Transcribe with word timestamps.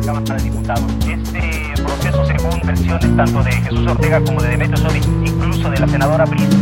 la 0.00 0.06
Cámara 0.06 0.36
de 0.36 0.42
Diputados. 0.44 0.84
Este 1.08 1.82
proceso, 1.82 2.24
según 2.26 2.60
versiones 2.64 3.16
tanto 3.16 3.42
de 3.42 3.52
Jesús 3.52 3.86
Ortega 3.86 4.20
como 4.24 4.40
de 4.40 4.48
Demetrio 4.48 4.76
Sodi, 4.78 4.98
incluso 5.26 5.70
de 5.70 5.78
la 5.78 5.88
senadora 5.88 6.24
Brito. 6.24 6.56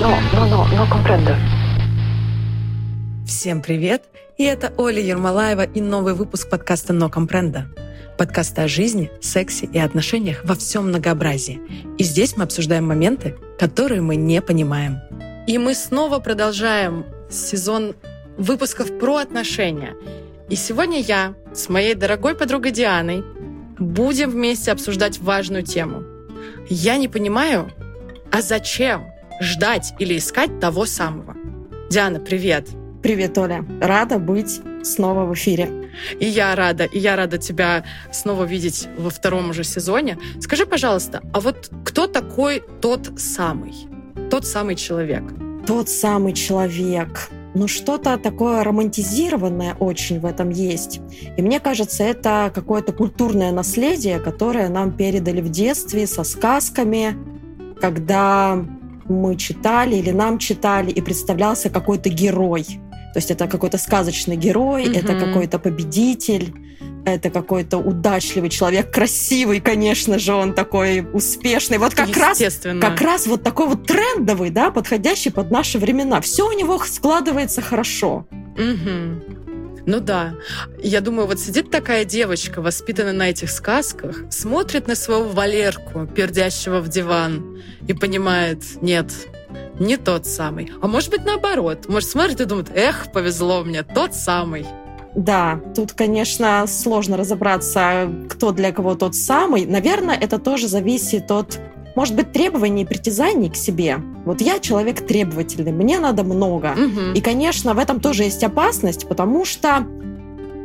No, 0.00 0.20
no, 0.32 0.46
no, 0.46 0.68
no 0.68 0.88
comprendo. 0.88 1.34
Всем 3.26 3.60
привет! 3.60 4.02
И 4.36 4.44
это 4.44 4.72
Оля 4.76 5.00
Ермолаева 5.00 5.62
и 5.62 5.80
новый 5.80 6.14
выпуск 6.14 6.48
подкаста 6.48 6.92
«Но 6.92 7.08
компренда». 7.08 7.66
Подкаста 8.18 8.64
о 8.64 8.68
жизни, 8.68 9.10
сексе 9.20 9.66
и 9.66 9.78
отношениях 9.78 10.42
во 10.44 10.54
всем 10.54 10.88
многообразии. 10.88 11.60
И 11.98 12.04
здесь 12.04 12.36
мы 12.36 12.44
обсуждаем 12.44 12.86
моменты, 12.86 13.34
которые 13.58 14.00
мы 14.00 14.14
не 14.14 14.40
понимаем. 14.40 15.00
И 15.48 15.58
мы 15.58 15.74
снова 15.74 16.20
продолжаем 16.20 17.04
сезон 17.28 17.94
выпусков 18.36 18.96
про 18.98 19.16
отношения. 19.16 19.94
И 20.50 20.56
сегодня 20.56 21.00
я 21.00 21.34
с 21.54 21.70
моей 21.70 21.94
дорогой 21.94 22.34
подругой 22.34 22.70
Дианой 22.70 23.24
будем 23.78 24.30
вместе 24.30 24.72
обсуждать 24.72 25.18
важную 25.18 25.62
тему. 25.62 26.04
Я 26.68 26.98
не 26.98 27.08
понимаю, 27.08 27.70
а 28.30 28.42
зачем 28.42 29.06
ждать 29.40 29.94
или 29.98 30.18
искать 30.18 30.60
того 30.60 30.84
самого? 30.84 31.34
Диана, 31.90 32.20
привет! 32.20 32.68
Привет, 33.02 33.36
Оля. 33.36 33.64
Рада 33.82 34.18
быть 34.18 34.62
снова 34.82 35.26
в 35.26 35.34
эфире. 35.34 35.90
И 36.18 36.24
я 36.24 36.54
рада, 36.54 36.84
и 36.84 36.98
я 36.98 37.16
рада 37.16 37.36
тебя 37.36 37.84
снова 38.10 38.44
видеть 38.44 38.88
во 38.96 39.10
втором 39.10 39.50
уже 39.50 39.62
сезоне. 39.62 40.18
Скажи, 40.40 40.64
пожалуйста, 40.64 41.20
а 41.34 41.40
вот 41.40 41.70
кто 41.84 42.06
такой 42.06 42.62
тот 42.80 43.20
самый? 43.20 43.74
Тот 44.30 44.46
самый 44.46 44.74
человек? 44.76 45.22
Тот 45.66 45.90
самый 45.90 46.32
человек. 46.32 47.28
Ну, 47.54 47.68
что-то 47.68 48.18
такое 48.18 48.64
романтизированное 48.64 49.76
очень 49.78 50.18
в 50.18 50.26
этом 50.26 50.50
есть. 50.50 51.00
И 51.36 51.42
мне 51.42 51.60
кажется, 51.60 52.02
это 52.02 52.50
какое-то 52.52 52.92
культурное 52.92 53.52
наследие, 53.52 54.18
которое 54.18 54.68
нам 54.68 54.90
передали 54.90 55.40
в 55.40 55.48
детстве 55.48 56.06
со 56.06 56.24
сказками, 56.24 57.16
когда 57.80 58.64
мы 59.06 59.36
читали 59.36 59.96
или 59.96 60.10
нам 60.10 60.38
читали, 60.38 60.90
и 60.90 61.00
представлялся 61.00 61.70
какой-то 61.70 62.08
герой. 62.08 62.66
То 63.14 63.18
есть 63.18 63.30
это 63.30 63.46
какой-то 63.46 63.78
сказочный 63.78 64.36
герой, 64.36 64.86
mm-hmm. 64.86 64.98
это 64.98 65.14
какой-то 65.14 65.60
победитель, 65.60 66.52
это 67.04 67.30
какой-то 67.30 67.78
удачливый 67.78 68.50
человек, 68.50 68.90
красивый, 68.92 69.60
конечно 69.60 70.18
же, 70.18 70.34
он 70.34 70.52
такой 70.52 71.06
успешный. 71.12 71.78
Вот 71.78 71.94
как 71.94 72.16
раз, 72.16 72.42
как 72.80 73.00
раз 73.00 73.28
вот 73.28 73.44
такой 73.44 73.68
вот 73.68 73.86
трендовый, 73.86 74.50
да, 74.50 74.72
подходящий 74.72 75.30
под 75.30 75.52
наши 75.52 75.78
времена. 75.78 76.20
Все 76.20 76.48
у 76.48 76.52
него 76.52 76.76
складывается 76.80 77.62
хорошо. 77.62 78.26
Угу. 78.56 79.36
Ну 79.86 80.00
да. 80.00 80.34
Я 80.82 81.00
думаю, 81.00 81.28
вот 81.28 81.38
сидит 81.38 81.70
такая 81.70 82.04
девочка, 82.04 82.60
воспитанная 82.60 83.12
на 83.12 83.30
этих 83.30 83.48
сказках, 83.48 84.24
смотрит 84.30 84.88
на 84.88 84.96
своего 84.96 85.28
Валерку, 85.28 86.06
пердящего 86.06 86.80
в 86.80 86.88
диван, 86.88 87.62
и 87.86 87.92
понимает, 87.92 88.82
нет, 88.82 89.12
не 89.78 89.96
тот 89.96 90.26
самый. 90.26 90.70
А 90.80 90.86
может 90.86 91.10
быть, 91.10 91.24
наоборот. 91.24 91.88
Может, 91.88 92.08
смотрит 92.08 92.40
и 92.40 92.44
думает, 92.44 92.70
эх, 92.74 93.12
повезло 93.12 93.64
мне, 93.64 93.82
тот 93.82 94.14
самый. 94.14 94.66
Да, 95.14 95.60
тут, 95.76 95.92
конечно, 95.92 96.64
сложно 96.66 97.16
разобраться, 97.16 98.10
кто 98.28 98.50
для 98.52 98.72
кого 98.72 98.94
тот 98.94 99.14
самый. 99.14 99.64
Наверное, 99.64 100.16
это 100.16 100.38
тоже 100.38 100.66
зависит 100.66 101.30
от, 101.30 101.60
может 101.94 102.16
быть, 102.16 102.32
требований 102.32 102.82
и 102.82 102.86
притязаний 102.86 103.48
к 103.48 103.56
себе. 103.56 103.98
Вот 104.24 104.40
я 104.40 104.58
человек 104.58 105.06
требовательный, 105.06 105.72
мне 105.72 106.00
надо 106.00 106.24
много. 106.24 106.72
Угу. 106.72 107.14
И, 107.14 107.20
конечно, 107.20 107.74
в 107.74 107.78
этом 107.78 108.00
тоже 108.00 108.24
есть 108.24 108.42
опасность, 108.42 109.06
потому 109.08 109.44
что 109.44 109.86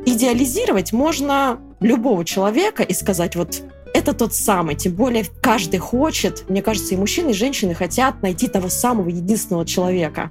идеализировать 0.06 0.94
можно 0.94 1.60
любого 1.80 2.26
человека 2.26 2.84
и 2.84 2.94
сказать, 2.94 3.36
вот 3.36 3.62
это 3.94 4.14
тот 4.14 4.34
самый. 4.34 4.76
Тем 4.76 4.94
более 4.94 5.26
каждый 5.42 5.80
хочет, 5.80 6.50
мне 6.50 6.62
кажется, 6.62 6.94
и 6.94 6.98
мужчины, 6.98 7.32
и 7.32 7.34
женщины 7.34 7.74
хотят 7.74 8.22
найти 8.22 8.48
того 8.48 8.70
самого 8.70 9.10
единственного 9.10 9.66
человека. 9.66 10.30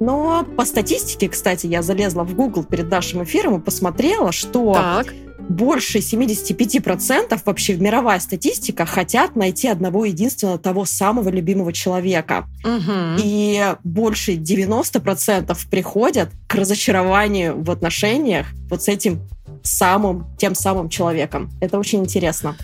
Но 0.00 0.46
по 0.56 0.64
статистике, 0.64 1.28
кстати, 1.28 1.66
я 1.66 1.82
залезла 1.82 2.24
в 2.24 2.34
Google 2.34 2.64
перед 2.64 2.90
нашим 2.90 3.22
эфиром 3.22 3.56
и 3.56 3.60
посмотрела, 3.60 4.32
что 4.32 4.72
так. 4.72 5.12
больше 5.38 5.98
75% 5.98 7.38
вообще 7.44 7.76
мировая 7.76 8.18
статистика 8.18 8.86
хотят 8.86 9.36
найти 9.36 9.68
одного 9.68 10.06
единственного 10.06 10.58
того 10.58 10.86
самого 10.86 11.28
любимого 11.28 11.74
человека. 11.74 12.46
Угу. 12.64 13.22
И 13.22 13.74
больше 13.84 14.36
90% 14.36 15.54
приходят 15.70 16.30
к 16.46 16.54
разочарованию 16.54 17.62
в 17.62 17.70
отношениях 17.70 18.46
вот 18.70 18.82
с 18.82 18.88
этим 18.88 19.20
самым, 19.62 20.34
тем 20.38 20.54
самым 20.54 20.88
человеком. 20.88 21.50
Это 21.60 21.78
очень 21.78 22.00
интересно. 22.00 22.56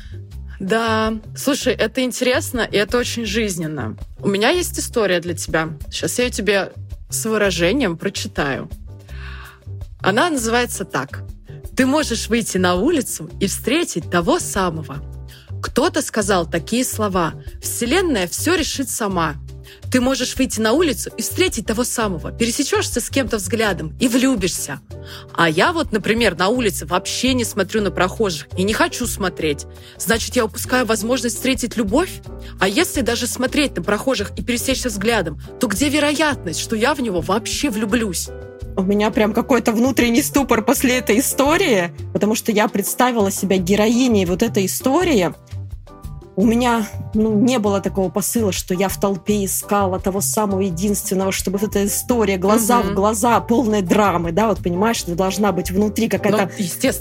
Да, 0.58 1.14
слушай, 1.36 1.74
это 1.74 2.02
интересно 2.02 2.60
и 2.60 2.76
это 2.76 2.98
очень 2.98 3.26
жизненно. 3.26 3.96
У 4.20 4.28
меня 4.28 4.50
есть 4.50 4.78
история 4.78 5.20
для 5.20 5.34
тебя. 5.34 5.70
Сейчас 5.90 6.18
я 6.18 6.24
ее 6.24 6.30
тебе 6.30 6.72
с 7.10 7.24
выражением 7.26 7.96
прочитаю. 7.96 8.70
Она 10.00 10.30
называется 10.30 10.84
так. 10.84 11.24
Ты 11.76 11.84
можешь 11.84 12.28
выйти 12.28 12.56
на 12.58 12.74
улицу 12.74 13.30
и 13.38 13.46
встретить 13.46 14.10
того 14.10 14.38
самого. 14.38 14.96
Кто-то 15.62 16.00
сказал 16.00 16.46
такие 16.46 16.84
слова. 16.84 17.34
Вселенная 17.60 18.26
все 18.26 18.54
решит 18.54 18.88
сама. 18.88 19.34
Ты 19.90 20.00
можешь 20.00 20.36
выйти 20.36 20.60
на 20.60 20.72
улицу 20.72 21.10
и 21.16 21.22
встретить 21.22 21.66
того 21.66 21.84
самого, 21.84 22.32
пересечешься 22.32 23.00
с 23.00 23.10
кем-то 23.10 23.36
взглядом 23.36 23.96
и 24.00 24.08
влюбишься. 24.08 24.80
А 25.34 25.48
я 25.48 25.72
вот, 25.72 25.92
например, 25.92 26.36
на 26.36 26.48
улице 26.48 26.86
вообще 26.86 27.34
не 27.34 27.44
смотрю 27.44 27.82
на 27.82 27.90
прохожих 27.90 28.48
и 28.56 28.64
не 28.64 28.72
хочу 28.72 29.06
смотреть. 29.06 29.66
Значит, 29.98 30.36
я 30.36 30.44
упускаю 30.44 30.86
возможность 30.86 31.36
встретить 31.36 31.76
любовь? 31.76 32.20
А 32.60 32.68
если 32.68 33.00
даже 33.00 33.26
смотреть 33.26 33.76
на 33.76 33.82
прохожих 33.82 34.32
и 34.36 34.42
пересечься 34.42 34.88
взглядом, 34.88 35.40
то 35.60 35.66
где 35.66 35.88
вероятность, 35.88 36.60
что 36.60 36.76
я 36.76 36.94
в 36.94 37.00
него 37.00 37.20
вообще 37.20 37.70
влюблюсь? 37.70 38.28
у 38.76 38.82
меня 38.82 39.10
прям 39.10 39.32
какой-то 39.32 39.72
внутренний 39.72 40.22
ступор 40.22 40.62
после 40.62 40.98
этой 40.98 41.20
истории, 41.20 41.92
потому 42.12 42.34
что 42.34 42.52
я 42.52 42.68
представила 42.68 43.30
себя 43.30 43.56
героиней 43.56 44.26
вот 44.26 44.42
этой 44.42 44.66
истории, 44.66 45.32
у 46.36 46.44
меня 46.44 46.86
ну, 47.14 47.32
не 47.32 47.58
было 47.58 47.80
такого 47.80 48.10
посыла, 48.10 48.52
что 48.52 48.74
я 48.74 48.88
в 48.88 49.00
толпе 49.00 49.44
искала 49.44 49.98
того 49.98 50.20
самого 50.20 50.60
единственного, 50.60 51.32
чтобы 51.32 51.58
вот 51.58 51.70
эта 51.70 51.86
история 51.86 52.36
глаза 52.36 52.80
угу. 52.80 52.88
в 52.88 52.94
глаза, 52.94 53.40
полная 53.40 53.82
драмы, 53.82 54.32
да, 54.32 54.48
вот 54.48 54.58
понимаешь, 54.58 54.98
что 54.98 55.14
должна 55.14 55.52
быть 55.52 55.70
внутри 55.70 56.08
какая-то 56.08 56.50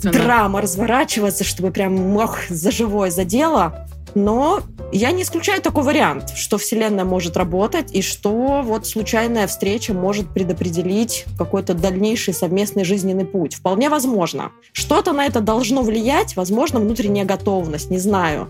ну, 0.04 0.12
драма 0.12 0.62
разворачиваться, 0.62 1.44
чтобы 1.44 1.72
прям 1.72 2.16
ох, 2.16 2.40
за 2.50 2.72
живое 2.72 3.12
задело. 3.12 3.88
Но 4.16 4.62
я 4.94 5.12
не 5.12 5.24
исключаю 5.24 5.62
такой 5.62 5.84
вариант, 5.84 6.30
что 6.38 6.58
Вселенная 6.58 7.04
может 7.04 7.36
работать 7.36 7.94
и 7.94 8.02
что 8.02 8.62
вот 8.64 8.88
случайная 8.88 9.46
встреча 9.46 9.94
может 9.94 10.34
предопределить 10.34 11.26
какой-то 11.38 11.74
дальнейший 11.74 12.34
совместный 12.34 12.86
жизненный 12.86 13.26
путь. 13.26 13.56
Вполне 13.56 13.90
возможно. 13.90 14.54
Что-то 14.72 15.12
на 15.12 15.26
это 15.26 15.42
должно 15.42 15.82
влиять, 15.82 16.38
возможно, 16.38 16.80
внутренняя 16.80 17.26
готовность, 17.26 17.92
не 17.92 18.00
знаю. 18.00 18.48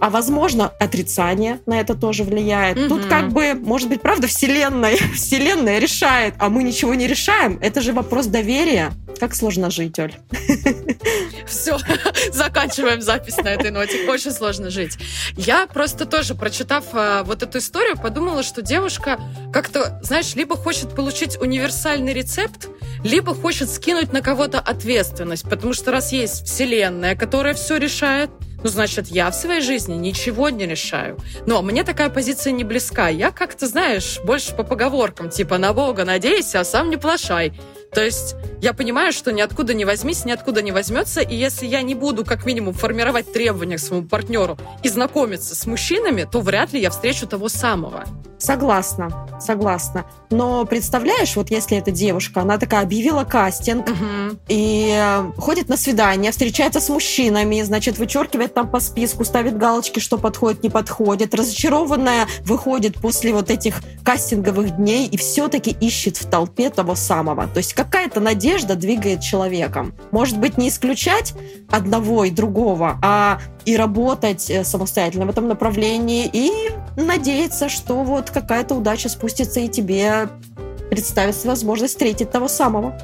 А 0.00 0.10
возможно, 0.10 0.72
отрицание 0.80 1.60
на 1.66 1.80
это 1.80 1.94
тоже 1.94 2.24
влияет. 2.24 2.76
Угу. 2.78 2.88
Тут 2.88 3.06
как 3.06 3.32
бы, 3.32 3.54
может 3.54 3.88
быть, 3.88 4.02
правда, 4.02 4.26
Вселенная, 4.26 4.96
Вселенная 5.14 5.78
решает, 5.78 6.34
а 6.38 6.48
мы 6.48 6.62
ничего 6.62 6.94
не 6.94 7.06
решаем. 7.06 7.58
Это 7.62 7.80
же 7.80 7.92
вопрос 7.92 8.26
доверия. 8.26 8.92
Как 9.20 9.34
сложно 9.34 9.70
жить, 9.70 9.98
Оль. 9.98 10.14
Все, 11.46 11.78
заканчиваем 12.32 13.00
запись 13.00 13.36
на 13.36 13.48
этой 13.48 13.70
ноте. 13.70 14.08
Очень 14.08 14.32
сложно 14.32 14.70
жить. 14.70 14.98
Я 15.36 15.66
просто 15.66 16.06
тоже, 16.06 16.34
прочитав 16.34 16.84
а, 16.92 17.22
вот 17.22 17.42
эту 17.42 17.58
историю, 17.58 17.96
подумала, 17.96 18.42
что 18.42 18.62
девушка 18.62 19.20
как-то, 19.52 20.00
знаешь, 20.02 20.34
либо 20.34 20.56
хочет 20.56 20.94
получить 20.94 21.40
универсальный 21.40 22.12
рецепт, 22.12 22.68
либо 23.04 23.34
хочет 23.34 23.70
скинуть 23.70 24.12
на 24.12 24.22
кого-то 24.22 24.58
ответственность, 24.58 25.48
потому 25.48 25.74
что 25.74 25.92
раз 25.92 26.12
есть 26.12 26.46
вселенная, 26.46 27.14
которая 27.14 27.54
все 27.54 27.76
решает, 27.76 28.30
ну, 28.64 28.70
значит, 28.70 29.08
я 29.08 29.30
в 29.30 29.34
своей 29.34 29.60
жизни 29.60 29.94
ничего 29.94 30.48
не 30.48 30.66
решаю. 30.66 31.18
Но 31.46 31.60
мне 31.60 31.84
такая 31.84 32.08
позиция 32.08 32.50
не 32.52 32.64
близка. 32.64 33.08
Я 33.08 33.30
как-то, 33.30 33.66
знаешь, 33.66 34.18
больше 34.24 34.54
по 34.54 34.62
поговоркам, 34.62 35.28
типа, 35.28 35.58
на 35.58 35.74
Бога 35.74 36.06
надейся, 36.06 36.60
а 36.60 36.64
сам 36.64 36.88
не 36.88 36.96
плашай. 36.96 37.52
То 37.94 38.04
есть 38.04 38.34
я 38.60 38.72
понимаю, 38.72 39.12
что 39.12 39.30
ниоткуда 39.32 39.74
не 39.74 39.84
возьмись, 39.84 40.24
ниоткуда 40.24 40.62
не 40.62 40.72
возьмется, 40.72 41.20
и 41.20 41.36
если 41.36 41.66
я 41.66 41.82
не 41.82 41.94
буду 41.94 42.24
как 42.24 42.46
минимум 42.46 42.74
формировать 42.74 43.32
требования 43.32 43.76
к 43.76 43.80
своему 43.80 44.06
партнеру 44.06 44.58
и 44.82 44.88
знакомиться 44.88 45.54
с 45.54 45.66
мужчинами, 45.66 46.26
то 46.30 46.40
вряд 46.40 46.72
ли 46.72 46.80
я 46.80 46.90
встречу 46.90 47.26
того 47.26 47.48
самого. 47.48 48.04
Согласна, 48.38 49.26
согласна. 49.40 50.04
Но 50.30 50.66
представляешь, 50.66 51.34
вот 51.36 51.50
если 51.50 51.78
эта 51.78 51.90
девушка, 51.90 52.42
она 52.42 52.58
такая 52.58 52.82
объявила 52.82 53.24
кастинг 53.24 53.88
угу. 53.88 54.38
и 54.48 54.94
э, 54.94 55.30
ходит 55.38 55.68
на 55.68 55.78
свидание, 55.78 56.30
встречается 56.30 56.80
с 56.80 56.90
мужчинами, 56.90 57.62
значит, 57.62 57.96
вычеркивает 57.96 58.52
там 58.52 58.70
по 58.70 58.80
списку, 58.80 59.24
ставит 59.24 59.56
галочки, 59.56 59.98
что 59.98 60.18
подходит, 60.18 60.62
не 60.62 60.68
подходит, 60.68 61.34
разочарованная 61.34 62.26
выходит 62.44 62.96
после 62.96 63.32
вот 63.32 63.50
этих 63.50 63.80
кастинговых 64.04 64.76
дней 64.76 65.06
и 65.06 65.16
все-таки 65.16 65.70
ищет 65.70 66.18
в 66.18 66.28
толпе 66.28 66.68
того 66.68 66.96
самого. 66.96 67.46
То 67.46 67.58
есть 67.58 67.72
какая-то 67.84 68.20
надежда 68.20 68.74
двигает 68.74 69.20
человеком. 69.20 69.94
Может 70.10 70.38
быть, 70.38 70.58
не 70.58 70.68
исключать 70.68 71.34
одного 71.70 72.24
и 72.24 72.30
другого, 72.30 72.98
а 73.02 73.38
и 73.64 73.76
работать 73.76 74.50
э, 74.50 74.64
самостоятельно 74.64 75.26
в 75.26 75.30
этом 75.30 75.48
направлении, 75.48 76.28
и 76.32 76.50
надеяться, 76.96 77.68
что 77.68 78.02
вот 78.02 78.30
какая-то 78.30 78.74
удача 78.74 79.08
спустится 79.08 79.60
и 79.60 79.68
тебе 79.68 80.28
представится 80.90 81.48
возможность 81.48 81.94
встретить 81.94 82.30
того 82.30 82.48
самого. 82.48 82.98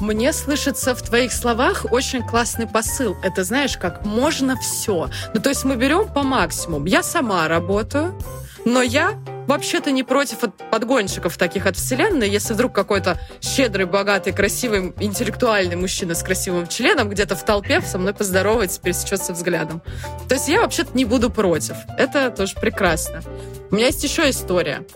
Мне 0.00 0.32
слышится 0.32 0.94
в 0.94 1.02
твоих 1.02 1.32
словах 1.32 1.86
очень 1.90 2.22
классный 2.22 2.66
посыл. 2.66 3.16
Это 3.22 3.44
знаешь, 3.44 3.76
как 3.76 4.04
можно 4.06 4.56
все. 4.56 5.10
Ну, 5.34 5.40
то 5.40 5.50
есть 5.50 5.64
мы 5.64 5.76
берем 5.76 6.08
по 6.08 6.22
максимуму. 6.22 6.86
Я 6.86 7.02
сама 7.02 7.46
работаю, 7.48 8.18
но 8.64 8.82
я 8.82 9.18
вообще-то 9.46 9.90
не 9.90 10.02
против 10.02 10.38
подгонщиков 10.70 11.36
таких 11.36 11.66
от 11.66 11.76
Вселенной, 11.76 12.28
если 12.28 12.54
вдруг 12.54 12.72
какой-то 12.72 13.18
щедрый, 13.40 13.86
богатый, 13.86 14.32
красивый, 14.32 14.92
интеллектуальный 15.00 15.76
мужчина 15.76 16.14
с 16.14 16.22
красивым 16.22 16.68
членом 16.68 17.08
где-то 17.08 17.34
в 17.34 17.44
толпе 17.44 17.80
со 17.80 17.98
мной 17.98 18.14
поздоровается, 18.14 18.80
пересечется 18.80 19.32
взглядом. 19.32 19.82
То 20.28 20.34
есть 20.34 20.48
я 20.48 20.60
вообще-то 20.60 20.96
не 20.96 21.04
буду 21.04 21.30
против. 21.30 21.74
Это 21.98 22.30
тоже 22.30 22.54
прекрасно. 22.60 23.22
У 23.70 23.74
меня 23.74 23.86
есть 23.86 24.04
еще 24.04 24.30
история. 24.30 24.86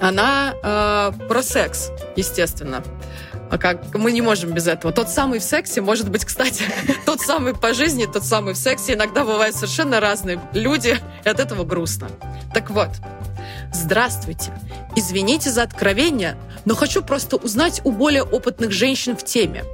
Она 0.00 0.54
э, 0.62 1.26
про 1.28 1.42
секс, 1.42 1.90
естественно. 2.16 2.82
А 3.54 3.58
как 3.58 3.94
мы 3.94 4.10
не 4.10 4.20
можем 4.20 4.50
без 4.50 4.66
этого. 4.66 4.92
Тот 4.92 5.08
самый 5.08 5.38
в 5.38 5.44
сексе 5.44 5.80
может 5.80 6.10
быть, 6.10 6.24
кстати, 6.24 6.64
тот 7.06 7.20
самый 7.20 7.54
по 7.54 7.72
жизни, 7.72 8.04
тот 8.04 8.24
самый 8.24 8.54
в 8.54 8.56
сексе. 8.56 8.94
Иногда 8.94 9.24
бывают 9.24 9.54
совершенно 9.54 10.00
разные 10.00 10.40
люди, 10.54 10.98
и 11.24 11.28
от 11.28 11.38
этого 11.38 11.62
грустно. 11.62 12.08
Так 12.52 12.70
вот, 12.70 12.88
Здравствуйте. 13.72 14.52
Извините 14.96 15.50
за 15.50 15.62
откровение, 15.62 16.36
но 16.64 16.74
хочу 16.74 17.02
просто 17.02 17.36
узнать 17.36 17.80
у 17.84 17.92
более 17.92 18.22
опытных 18.24 18.72
женщин 18.72 19.16
в 19.16 19.24
теме. 19.24 19.64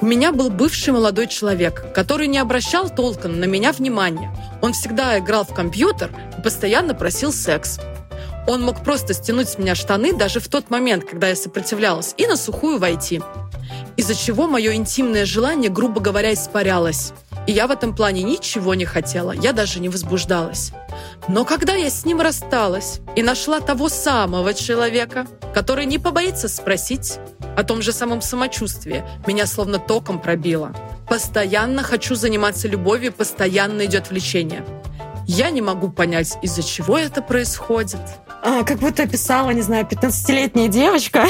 У 0.00 0.06
меня 0.06 0.30
был 0.32 0.50
бывший 0.50 0.92
молодой 0.92 1.26
человек, 1.26 1.92
который 1.94 2.28
не 2.28 2.38
обращал 2.38 2.90
толком 2.90 3.40
на 3.40 3.44
меня 3.44 3.72
внимания. 3.72 4.30
Он 4.62 4.72
всегда 4.72 5.18
играл 5.18 5.44
в 5.44 5.54
компьютер 5.54 6.10
и 6.38 6.42
постоянно 6.42 6.94
просил 6.94 7.32
секс. 7.32 7.80
Он 8.46 8.62
мог 8.62 8.84
просто 8.84 9.14
стянуть 9.14 9.48
с 9.48 9.58
меня 9.58 9.74
штаны 9.74 10.12
даже 10.12 10.40
в 10.40 10.48
тот 10.48 10.70
момент, 10.70 11.04
когда 11.04 11.28
я 11.28 11.36
сопротивлялась, 11.36 12.14
и 12.16 12.26
на 12.26 12.36
сухую 12.36 12.78
войти. 12.78 13.22
Из-за 13.96 14.14
чего 14.14 14.46
мое 14.46 14.74
интимное 14.74 15.24
желание, 15.24 15.70
грубо 15.70 16.00
говоря, 16.00 16.32
испарялось. 16.34 17.12
И 17.46 17.52
я 17.52 17.66
в 17.66 17.70
этом 17.70 17.94
плане 17.94 18.22
ничего 18.22 18.74
не 18.74 18.84
хотела, 18.84 19.32
я 19.32 19.52
даже 19.52 19.80
не 19.80 19.88
возбуждалась. 19.88 20.72
Но 21.28 21.44
когда 21.44 21.74
я 21.74 21.90
с 21.90 22.04
ним 22.04 22.20
рассталась 22.20 23.00
и 23.16 23.22
нашла 23.22 23.60
того 23.60 23.88
самого 23.88 24.54
человека, 24.54 25.26
который 25.54 25.84
не 25.86 25.98
побоится 25.98 26.48
спросить 26.48 27.18
о 27.56 27.62
том 27.62 27.82
же 27.82 27.92
самом 27.92 28.22
самочувствии, 28.22 29.04
меня 29.26 29.46
словно 29.46 29.78
током 29.78 30.20
пробило. 30.20 30.74
Постоянно 31.08 31.82
хочу 31.82 32.14
заниматься 32.14 32.66
любовью, 32.66 33.12
постоянно 33.12 33.84
идет 33.84 34.10
влечение. 34.10 34.64
Я 35.26 35.50
не 35.50 35.62
могу 35.62 35.90
понять, 35.90 36.36
из-за 36.42 36.62
чего 36.62 36.98
это 36.98 37.22
происходит. 37.22 38.00
А, 38.46 38.62
как 38.62 38.78
будто 38.78 39.08
писала, 39.08 39.50
не 39.50 39.62
знаю, 39.62 39.86
15-летняя 39.90 40.68
девочка. 40.68 41.26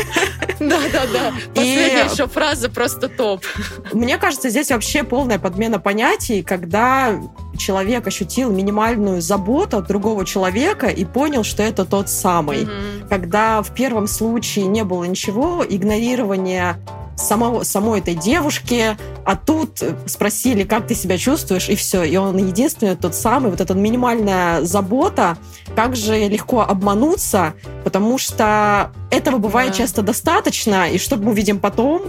Да-да-да. 0.58 1.34
Последняя 1.54 2.08
еще 2.10 2.26
фраза 2.26 2.70
просто 2.70 3.10
топ. 3.10 3.44
Мне 3.92 4.16
кажется, 4.16 4.48
здесь 4.48 4.70
вообще 4.70 5.04
полная 5.04 5.38
подмена 5.38 5.78
понятий, 5.78 6.42
когда 6.42 7.20
человек 7.58 8.06
ощутил 8.06 8.50
минимальную 8.50 9.20
заботу 9.20 9.76
от 9.76 9.88
другого 9.88 10.24
человека 10.24 10.86
и 10.86 11.04
понял, 11.04 11.44
что 11.44 11.62
это 11.62 11.84
тот 11.84 12.08
самый. 12.08 12.66
Когда 13.10 13.60
в 13.60 13.74
первом 13.74 14.06
случае 14.06 14.64
не 14.64 14.84
было 14.84 15.04
ничего, 15.04 15.62
игнорирование 15.68 16.76
самого, 17.16 17.62
самой 17.62 18.00
этой 18.00 18.14
девушки, 18.14 18.96
а 19.24 19.36
тут 19.36 19.82
спросили, 20.06 20.64
как 20.64 20.86
ты 20.86 20.94
себя 20.94 21.18
чувствуешь, 21.18 21.68
и 21.68 21.74
все. 21.74 22.02
И 22.02 22.16
он 22.16 22.36
единственный 22.36 22.96
тот 22.96 23.14
самый, 23.14 23.50
вот 23.50 23.60
эта 23.60 23.74
минимальная 23.74 24.62
забота, 24.62 25.36
как 25.74 25.96
же 25.96 26.16
легко 26.28 26.62
обмануться, 26.62 27.54
потому 27.84 28.18
что 28.18 28.92
этого 29.10 29.38
бывает 29.38 29.72
да. 29.72 29.78
часто 29.78 30.02
достаточно, 30.02 30.90
и 30.90 30.98
что 30.98 31.16
мы 31.16 31.34
видим 31.34 31.58
потом, 31.58 32.02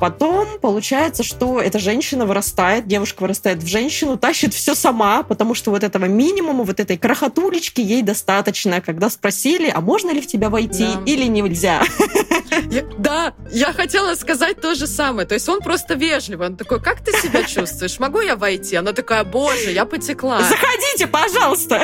Потом 0.00 0.58
получается, 0.60 1.22
что 1.22 1.60
эта 1.60 1.78
женщина 1.78 2.24
вырастает, 2.24 2.88
девушка 2.88 3.20
вырастает 3.20 3.62
в 3.62 3.66
женщину, 3.66 4.16
тащит 4.16 4.54
все 4.54 4.74
сама, 4.74 5.22
потому 5.22 5.54
что 5.54 5.70
вот 5.70 5.84
этого 5.84 6.06
минимума, 6.06 6.64
вот 6.64 6.80
этой 6.80 6.96
крохотулечки 6.96 7.82
ей 7.82 8.00
достаточно, 8.02 8.80
когда 8.80 9.10
спросили, 9.10 9.70
а 9.72 9.82
можно 9.82 10.10
ли 10.10 10.22
в 10.22 10.26
тебя 10.26 10.48
войти 10.48 10.86
да. 10.86 11.02
или 11.04 11.24
нельзя. 11.26 11.82
Я, 12.70 12.82
да, 12.98 13.32
я 13.52 13.72
хотела 13.72 14.14
сказать 14.16 14.60
то 14.60 14.74
же 14.74 14.86
самое. 14.86 15.26
То 15.26 15.34
есть 15.34 15.48
он 15.48 15.60
просто 15.60 15.94
вежливый. 15.94 16.48
Он 16.48 16.56
такой, 16.56 16.82
как 16.82 17.00
ты 17.00 17.12
себя 17.12 17.44
чувствуешь? 17.44 17.98
Могу 17.98 18.20
я 18.20 18.36
войти? 18.36 18.76
Она 18.76 18.92
такая, 18.92 19.24
боже, 19.24 19.70
я 19.70 19.84
потекла. 19.84 20.42
Заходите, 20.42 21.06
пожалуйста. 21.06 21.80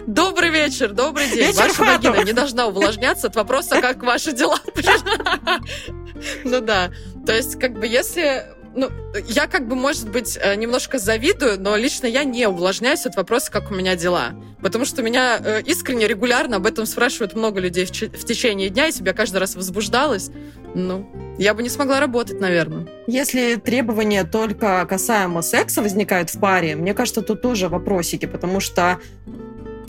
Добрый 0.07 0.49
вечер, 0.49 0.91
добрый 0.93 1.27
день. 1.27 1.47
Вечер 1.47 1.57
Ваша 1.57 1.83
вагина 1.83 2.23
не 2.23 2.33
должна 2.33 2.67
увлажняться 2.67 3.27
от 3.27 3.35
вопроса, 3.35 3.81
как 3.81 4.03
ваши 4.03 4.31
дела. 4.31 4.59
Ну 6.43 6.61
да. 6.61 6.80
То 7.25 7.33
есть, 7.33 7.59
как 7.59 7.73
бы, 7.73 7.85
если 7.85 8.45
ну, 8.73 8.89
я 9.27 9.47
как 9.47 9.67
бы, 9.67 9.75
может 9.75 10.09
быть, 10.09 10.37
э, 10.41 10.55
немножко 10.55 10.97
завидую, 10.97 11.59
но 11.59 11.75
лично 11.75 12.07
я 12.07 12.23
не 12.23 12.47
увлажняюсь 12.47 13.05
от 13.05 13.15
вопроса, 13.15 13.51
как 13.51 13.69
у 13.71 13.75
меня 13.75 13.95
дела. 13.95 14.31
Потому 14.61 14.85
что 14.85 15.03
меня 15.03 15.39
э, 15.43 15.61
искренне, 15.65 16.07
регулярно 16.07 16.57
об 16.57 16.65
этом 16.65 16.85
спрашивают 16.85 17.35
много 17.35 17.59
людей 17.59 17.85
в, 17.85 17.89
в 17.89 18.25
течение 18.25 18.69
дня, 18.69 18.87
и 18.87 18.91
себя 18.91 19.13
каждый 19.13 19.37
раз 19.37 19.55
возбуждалась. 19.55 20.31
Ну, 20.73 21.05
я 21.37 21.53
бы 21.53 21.63
не 21.63 21.69
смогла 21.69 21.99
работать, 21.99 22.39
наверное. 22.39 22.87
Если 23.07 23.55
требования 23.55 24.23
только 24.23 24.85
касаемо 24.89 25.41
секса 25.41 25.81
возникают 25.81 26.29
в 26.29 26.39
паре, 26.39 26.75
мне 26.75 26.93
кажется, 26.93 27.21
тут 27.21 27.41
тоже 27.41 27.67
вопросики, 27.67 28.25
потому 28.25 28.61
что 28.61 28.99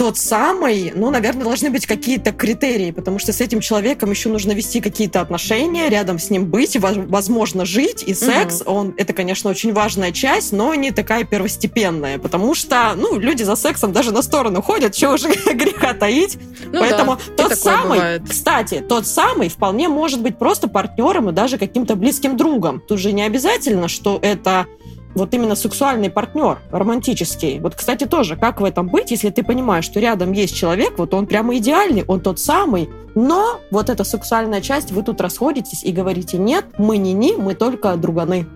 тот 0.02 0.19
самый, 0.19 0.93
ну, 0.96 1.10
наверное, 1.10 1.44
должны 1.44 1.70
быть 1.70 1.87
какие-то 1.87 2.32
критерии, 2.32 2.90
потому 2.90 3.20
что 3.20 3.32
с 3.32 3.40
этим 3.40 3.60
человеком 3.60 4.10
еще 4.10 4.31
нужно 4.31 4.50
вести 4.50 4.81
какие-то 4.81 5.20
отношения, 5.20 5.88
рядом 5.88 6.19
с 6.19 6.28
ним 6.28 6.46
быть, 6.46 6.76
возможно, 6.76 7.64
жить, 7.64 8.02
и 8.04 8.12
секс, 8.12 8.62
угу. 8.62 8.72
он, 8.72 8.94
это, 8.96 9.12
конечно, 9.12 9.49
очень 9.49 9.72
важная 9.72 10.10
часть, 10.10 10.50
но 10.50 10.75
не 10.75 10.90
такая 10.90 11.22
первостепенная, 11.22 12.19
потому 12.19 12.52
что, 12.56 12.94
ну, 12.96 13.16
люди 13.16 13.44
за 13.44 13.54
сексом 13.54 13.93
даже 13.93 14.10
на 14.10 14.22
сторону 14.22 14.60
ходят, 14.60 14.93
чего 14.93 15.12
уже 15.12 15.28
греха 15.54 15.94
таить. 15.94 16.37
Ну, 16.72 16.81
Поэтому 16.81 17.19
да, 17.37 17.44
тот 17.44 17.56
самый, 17.56 17.98
бывает. 17.98 18.22
кстати, 18.28 18.84
тот 18.88 19.06
самый 19.06 19.50
вполне 19.50 19.88
может 19.88 20.20
быть 20.20 20.37
просто 20.37 20.66
партнером 20.66 21.28
и 21.28 21.32
даже 21.32 21.58
каким-то 21.58 21.94
близким 21.94 22.37
другом. 22.37 22.81
Тут 22.81 22.98
же 22.98 23.12
не 23.12 23.22
обязательно, 23.22 23.87
что 23.87 24.19
это 24.20 24.66
вот 25.14 25.34
именно 25.34 25.54
сексуальный 25.54 26.10
партнер, 26.10 26.58
романтический. 26.70 27.58
Вот, 27.60 27.74
кстати, 27.74 28.04
тоже, 28.04 28.36
как 28.36 28.60
в 28.60 28.64
этом 28.64 28.88
быть, 28.88 29.10
если 29.10 29.31
ты 29.31 29.42
понимаешь, 29.42 29.84
что 29.84 30.00
рядом 30.00 30.32
есть 30.32 30.56
человек, 30.56 30.98
вот 30.98 31.14
он 31.14 31.26
прямо 31.26 31.56
идеальный, 31.56 32.04
он 32.06 32.20
тот 32.20 32.38
самый, 32.38 32.88
но 33.14 33.60
вот 33.70 33.90
эта 33.90 34.04
сексуальная 34.04 34.60
часть, 34.60 34.90
вы 34.90 35.02
тут 35.02 35.20
расходитесь 35.20 35.84
и 35.84 35.92
говорите, 35.92 36.38
нет, 36.38 36.66
мы 36.78 36.96
не 36.96 37.12
ни, 37.12 37.36
мы 37.36 37.54
только 37.54 37.94
друганы. 37.96 38.46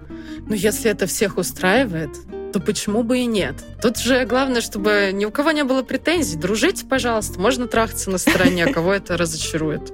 Ну, 0.48 0.54
если 0.54 0.90
это 0.90 1.06
всех 1.06 1.38
устраивает, 1.38 2.10
то 2.52 2.60
почему 2.60 3.02
бы 3.02 3.18
и 3.18 3.26
нет? 3.26 3.56
Тут 3.82 3.98
же 3.98 4.25
главное, 4.25 4.60
чтобы 4.60 5.10
ни 5.12 5.25
у 5.25 5.30
кого 5.30 5.50
не 5.50 5.64
было 5.64 5.82
претензий. 5.82 6.36
Дружите, 6.36 6.86
пожалуйста, 6.86 7.38
можно 7.40 7.66
трахаться 7.66 8.10
на 8.10 8.18
стороне, 8.18 8.64
а 8.64 8.72
кого 8.72 8.94
это 8.94 9.16
разочарует. 9.16 9.92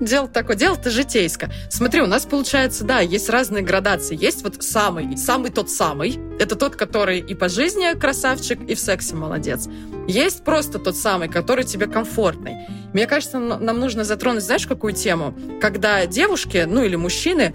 Дело 0.00 0.28
такое, 0.28 0.56
дело-то 0.56 0.90
житейское. 0.90 1.52
Смотри, 1.70 2.02
у 2.02 2.06
нас 2.06 2.26
получается, 2.26 2.84
да, 2.84 3.00
есть 3.00 3.28
разные 3.28 3.62
градации. 3.62 4.16
Есть 4.20 4.42
вот 4.42 4.62
самый, 4.62 5.16
самый 5.16 5.50
тот 5.50 5.70
самый. 5.70 6.18
Это 6.38 6.56
тот, 6.56 6.76
который 6.76 7.20
и 7.20 7.34
по 7.34 7.48
жизни 7.48 7.98
красавчик, 7.98 8.60
и 8.68 8.74
в 8.74 8.80
сексе 8.80 9.14
молодец. 9.14 9.68
Есть 10.06 10.44
просто 10.44 10.78
тот 10.78 10.96
самый, 10.96 11.28
который 11.28 11.64
тебе 11.64 11.86
комфортный. 11.86 12.66
Мне 12.92 13.06
кажется, 13.06 13.38
нам 13.38 13.78
нужно 13.78 14.04
затронуть, 14.04 14.42
знаешь, 14.42 14.66
какую 14.66 14.92
тему? 14.92 15.34
Когда 15.60 16.04
девушки, 16.06 16.66
ну 16.68 16.82
или 16.82 16.96
мужчины, 16.96 17.54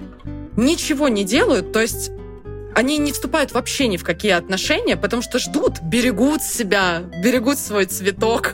ничего 0.55 1.07
не 1.09 1.23
делают, 1.23 1.71
то 1.71 1.79
есть 1.81 2.11
они 2.77 2.99
не 2.99 3.11
вступают 3.11 3.53
вообще 3.53 3.87
ни 3.87 3.97
в 3.97 4.03
какие 4.03 4.33
отношения, 4.33 4.97
потому 4.97 5.23
что 5.23 5.39
ждут, 5.39 5.81
берегут 5.81 6.43
себя, 6.43 7.01
берегут 7.23 7.57
свой 7.57 7.85
цветок 7.85 8.53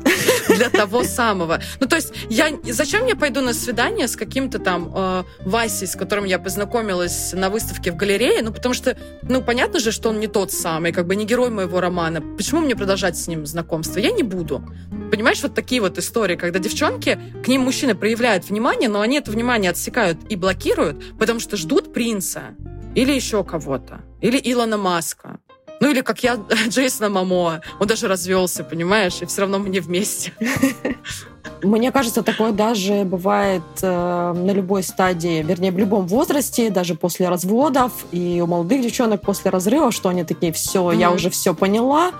для 0.55 0.69
того 0.69 1.03
самого. 1.03 1.59
Ну, 1.79 1.87
то 1.87 1.95
есть, 1.95 2.13
я, 2.29 2.49
зачем 2.63 3.05
я 3.05 3.15
пойду 3.15 3.41
на 3.41 3.53
свидание 3.53 4.07
с 4.07 4.15
каким-то 4.15 4.59
там 4.59 4.91
э, 4.95 5.23
Васей, 5.45 5.87
с 5.87 5.95
которым 5.95 6.25
я 6.25 6.39
познакомилась 6.39 7.33
на 7.33 7.49
выставке 7.49 7.91
в 7.91 7.95
галерее? 7.95 8.41
Ну, 8.41 8.53
потому 8.53 8.73
что, 8.73 8.97
ну, 9.23 9.41
понятно 9.41 9.79
же, 9.79 9.91
что 9.91 10.09
он 10.09 10.19
не 10.19 10.27
тот 10.27 10.51
самый, 10.51 10.91
как 10.91 11.07
бы 11.07 11.15
не 11.15 11.25
герой 11.25 11.49
моего 11.49 11.79
романа. 11.81 12.21
Почему 12.21 12.61
мне 12.61 12.75
продолжать 12.75 13.17
с 13.17 13.27
ним 13.27 13.45
знакомство? 13.45 13.99
Я 13.99 14.11
не 14.11 14.23
буду. 14.23 14.63
Понимаешь, 15.11 15.41
вот 15.43 15.53
такие 15.53 15.81
вот 15.81 15.97
истории, 15.97 16.35
когда 16.35 16.59
девчонки, 16.59 17.19
к 17.43 17.47
ним 17.47 17.61
мужчины 17.61 17.95
проявляют 17.95 18.49
внимание, 18.49 18.89
но 18.89 19.01
они 19.01 19.17
это 19.17 19.31
внимание 19.31 19.71
отсекают 19.71 20.17
и 20.29 20.35
блокируют, 20.35 21.17
потому 21.17 21.39
что 21.39 21.57
ждут 21.57 21.93
принца. 21.93 22.55
Или 22.95 23.11
еще 23.11 23.43
кого-то. 23.43 24.01
Или 24.21 24.39
Илона 24.43 24.77
Маска. 24.77 25.39
Ну 25.83 25.89
или 25.89 25.99
как 25.99 26.23
я, 26.23 26.39
Джейсона 26.69 27.09
Мамоа. 27.09 27.59
Он 27.77 27.87
даже 27.87 28.07
развелся, 28.07 28.63
понимаешь? 28.63 29.21
И 29.21 29.25
все 29.25 29.41
равно 29.41 29.59
мы 29.59 29.67
не 29.67 29.81
вместе. 29.81 30.31
Мне 31.61 31.91
кажется, 31.91 32.23
такое 32.23 32.53
даже 32.53 33.03
бывает 33.03 33.63
э, 33.81 34.33
на 34.33 34.51
любой 34.51 34.83
стадии, 34.83 35.43
вернее, 35.43 35.71
в 35.71 35.77
любом 35.77 36.07
возрасте, 36.07 36.69
даже 36.69 36.95
после 36.95 37.27
разводов 37.27 37.91
и 38.13 38.39
у 38.41 38.47
молодых 38.47 38.81
девчонок 38.81 39.21
после 39.21 39.51
разрыва, 39.51 39.91
что 39.91 40.07
они 40.07 40.23
такие, 40.23 40.53
все, 40.53 40.89
mm-hmm. 40.89 40.97
я 40.97 41.11
уже 41.11 41.29
все 41.29 41.53
поняла, 41.53 42.11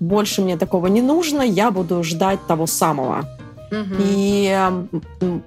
больше 0.00 0.40
мне 0.40 0.56
такого 0.56 0.86
не 0.86 1.02
нужно, 1.02 1.42
я 1.42 1.70
буду 1.70 2.02
ждать 2.02 2.38
того 2.46 2.66
самого. 2.66 3.28
И, 3.98 4.58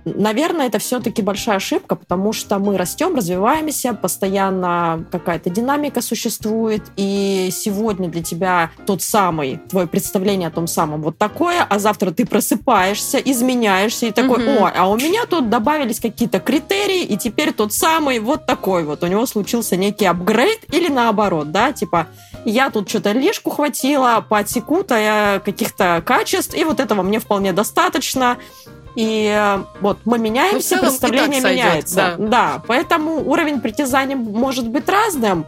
наверное, 0.06 0.68
это 0.68 0.80
все-таки 0.80 1.22
большая 1.22 1.58
ошибка, 1.58 1.96
потому 1.96 2.34
что 2.34 2.58
мы 2.60 2.78
растем, 2.78 3.16
развиваемся, 3.16 3.94
постоянно 3.94 5.06
какая-то 5.12 5.50
динамика 5.50 6.02
существует, 6.02 6.82
и 6.98 7.50
сегодня 7.52 8.10
для 8.10 8.24
тебя 8.24 8.72
тот 8.86 9.02
самый, 9.02 9.60
твое 9.70 9.88
представление 9.88 10.48
о 10.48 10.52
том 10.52 10.68
самом 10.68 11.02
вот 11.02 11.18
такое, 11.18 11.64
а 11.64 11.80
завтра 11.80 12.12
ты 12.12 12.26
просыпаешься, 12.26 13.18
изменяешься 13.20 14.08
и 14.08 14.12
такой, 14.12 14.58
о, 14.58 14.72
а 14.76 14.90
у 14.90 14.98
меня 14.98 15.26
тут 15.26 15.50
добавились 15.50 16.00
какие-то 16.00 16.40
критерии, 16.40 17.04
и 17.04 17.18
теперь 17.18 17.54
тот 17.54 17.74
самый 17.74 18.20
вот 18.20 18.46
такой 18.46 18.84
вот. 18.84 19.04
У 19.04 19.08
него 19.08 19.26
случился 19.26 19.76
некий 19.76 20.06
апгрейд 20.06 20.62
или 20.74 20.88
наоборот, 20.88 21.52
да, 21.52 21.72
типа 21.72 22.08
я 22.46 22.70
тут 22.70 22.90
что-то 22.90 23.12
лишку 23.12 23.50
хватила, 23.50 24.26
подсеку-то 24.28 25.42
каких-то 25.44 26.02
качеств, 26.06 26.56
и 26.56 26.64
вот 26.64 26.80
этого 26.80 27.02
мне 27.02 27.20
вполне 27.20 27.54
достаточно. 27.54 28.38
И 28.96 29.28
э, 29.28 29.64
вот 29.82 30.00
мы 30.06 30.18
меняемся, 30.18 30.78
ну, 30.78 30.84
представление 30.84 31.42
меняется. 31.42 31.96
Сойдет, 31.96 32.18
да. 32.18 32.28
да, 32.30 32.64
поэтому 32.66 33.30
уровень 33.30 33.60
притязаний 33.60 34.16
может 34.16 34.70
быть 34.70 34.88
разным. 34.88 35.46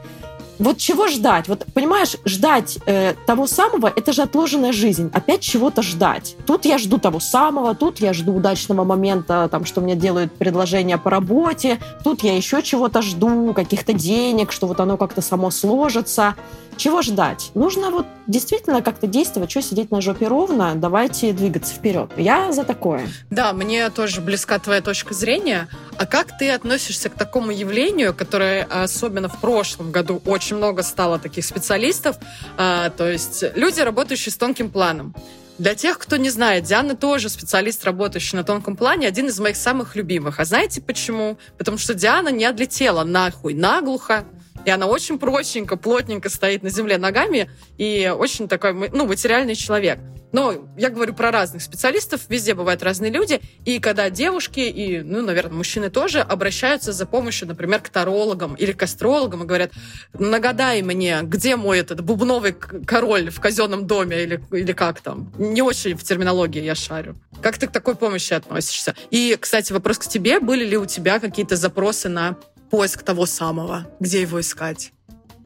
Вот 0.60 0.78
чего 0.78 1.08
ждать? 1.08 1.48
Вот 1.48 1.66
понимаешь, 1.74 2.16
ждать 2.26 2.80
э, 2.88 3.14
того 3.26 3.46
самого 3.46 3.88
это 3.96 4.12
же 4.12 4.24
отложенная 4.24 4.72
жизнь. 4.72 5.12
Опять 5.14 5.42
чего-то 5.42 5.84
ждать. 5.84 6.36
Тут 6.46 6.66
я 6.66 6.78
жду 6.78 6.98
того 6.98 7.20
самого, 7.20 7.76
тут 7.76 8.00
я 8.00 8.12
жду 8.14 8.34
удачного 8.34 8.84
момента, 8.84 9.48
там, 9.52 9.66
что 9.66 9.82
мне 9.82 9.96
делают 9.96 10.34
предложение 10.34 10.98
по 10.98 11.10
работе, 11.10 11.80
тут 12.04 12.24
я 12.24 12.36
еще 12.36 12.64
чего-то 12.64 13.02
жду, 13.02 13.54
каких-то 13.54 13.94
денег, 13.94 14.52
что 14.52 14.68
вот 14.68 14.80
оно 14.80 14.98
как-то 14.98 15.22
само 15.22 15.52
сложится. 15.52 16.36
Чего 16.78 17.02
ждать? 17.02 17.52
Нужно 17.56 17.90
вот 17.90 18.06
действительно 18.28 18.84
как-то 18.84 19.08
действовать, 19.08 19.50
что 19.50 19.64
сидеть 19.64 19.90
на 19.90 20.00
жопе 20.00 20.28
ровно, 20.28 20.76
давайте 20.76 21.34
двигаться 21.34 21.74
вперед. 21.74 22.12
Я 22.18 22.52
за 22.52 22.64
такое. 22.64 23.08
Да, 23.32 23.52
мне 23.52 23.90
тоже 23.90 24.22
близка 24.22 24.60
твоя 24.60 24.82
точка 24.82 25.16
зрения. 25.16 25.68
А 25.98 26.06
как 26.06 26.38
ты 26.38 26.52
относишься 26.52 27.10
к 27.10 27.16
такому 27.16 27.52
явлению, 27.52 28.14
которое 28.14 28.64
особенно 28.64 29.28
в 29.28 29.42
прошлом 29.42 29.92
году 29.92 30.22
очень 30.26 30.58
много 30.58 30.84
стало 30.84 31.18
таких 31.18 31.46
специалистов, 31.46 32.18
а, 32.58 32.92
то 32.92 33.12
есть 33.12 33.44
люди, 33.56 33.82
работающие 33.82 34.32
с 34.32 34.38
тонким 34.38 34.70
планом. 34.70 35.16
Для 35.58 35.74
тех, 35.74 35.98
кто 35.98 36.18
не 36.18 36.30
знает, 36.30 36.66
Диана 36.66 36.96
тоже 36.96 37.30
специалист, 37.30 37.84
работающий 37.84 38.38
на 38.38 38.44
тонком 38.44 38.76
плане, 38.76 39.08
один 39.08 39.26
из 39.26 39.40
моих 39.40 39.56
самых 39.56 39.96
любимых. 39.96 40.40
А 40.40 40.46
знаете 40.46 40.82
почему? 40.82 41.40
Потому 41.58 41.80
что 41.80 41.96
Диана 41.96 42.30
не 42.30 42.46
отлетела 42.46 43.04
нахуй 43.04 43.56
наглухо, 43.56 44.26
и 44.68 44.70
она 44.70 44.86
очень 44.86 45.18
прочненько, 45.18 45.78
плотненько 45.78 46.30
стоит 46.30 46.62
на 46.62 46.70
земле 46.70 46.98
ногами, 46.98 47.50
и 47.78 48.14
очень 48.14 48.50
такой, 48.50 48.74
ну, 48.74 49.08
материальный 49.08 49.56
человек. 49.56 49.98
Но 50.34 50.70
я 50.78 50.90
говорю 50.90 51.14
про 51.14 51.32
разных 51.32 51.62
специалистов, 51.62 52.24
везде 52.28 52.54
бывают 52.54 52.84
разные 52.84 53.10
люди, 53.10 53.40
и 53.64 53.80
когда 53.80 54.10
девушки, 54.10 54.60
и, 54.60 55.00
ну, 55.00 55.22
наверное, 55.22 55.54
мужчины 55.54 55.90
тоже 55.90 56.20
обращаются 56.20 56.92
за 56.92 57.06
помощью, 57.06 57.48
например, 57.48 57.80
к 57.80 57.88
тарологам 57.88 58.56
или 58.56 58.74
к 58.74 58.84
астрологам 58.84 59.44
и 59.44 59.46
говорят, 59.46 59.72
нагадай 60.20 60.82
мне, 60.82 61.22
где 61.24 61.56
мой 61.56 61.80
этот 61.80 62.02
бубновый 62.02 62.52
король 62.52 63.30
в 63.30 63.40
казенном 63.40 63.88
доме 63.88 64.22
или, 64.22 64.44
или 64.52 64.74
как 64.74 65.00
там. 65.00 65.32
Не 65.38 65.62
очень 65.62 65.96
в 65.96 66.04
терминологии 66.04 66.62
я 66.62 66.76
шарю. 66.76 67.16
Как 67.42 67.58
ты 67.58 67.68
к 67.68 67.72
такой 67.72 67.96
помощи 67.96 68.34
относишься? 68.34 68.96
И, 69.12 69.38
кстати, 69.40 69.72
вопрос 69.72 69.98
к 69.98 70.08
тебе. 70.08 70.42
Были 70.42 70.66
ли 70.66 70.76
у 70.76 70.86
тебя 70.86 71.22
какие-то 71.22 71.56
запросы 71.56 72.10
на 72.10 72.36
поиск 72.70 73.04
того 73.04 73.26
самого, 73.26 73.88
где 74.00 74.22
его 74.22 74.40
искать? 74.40 74.92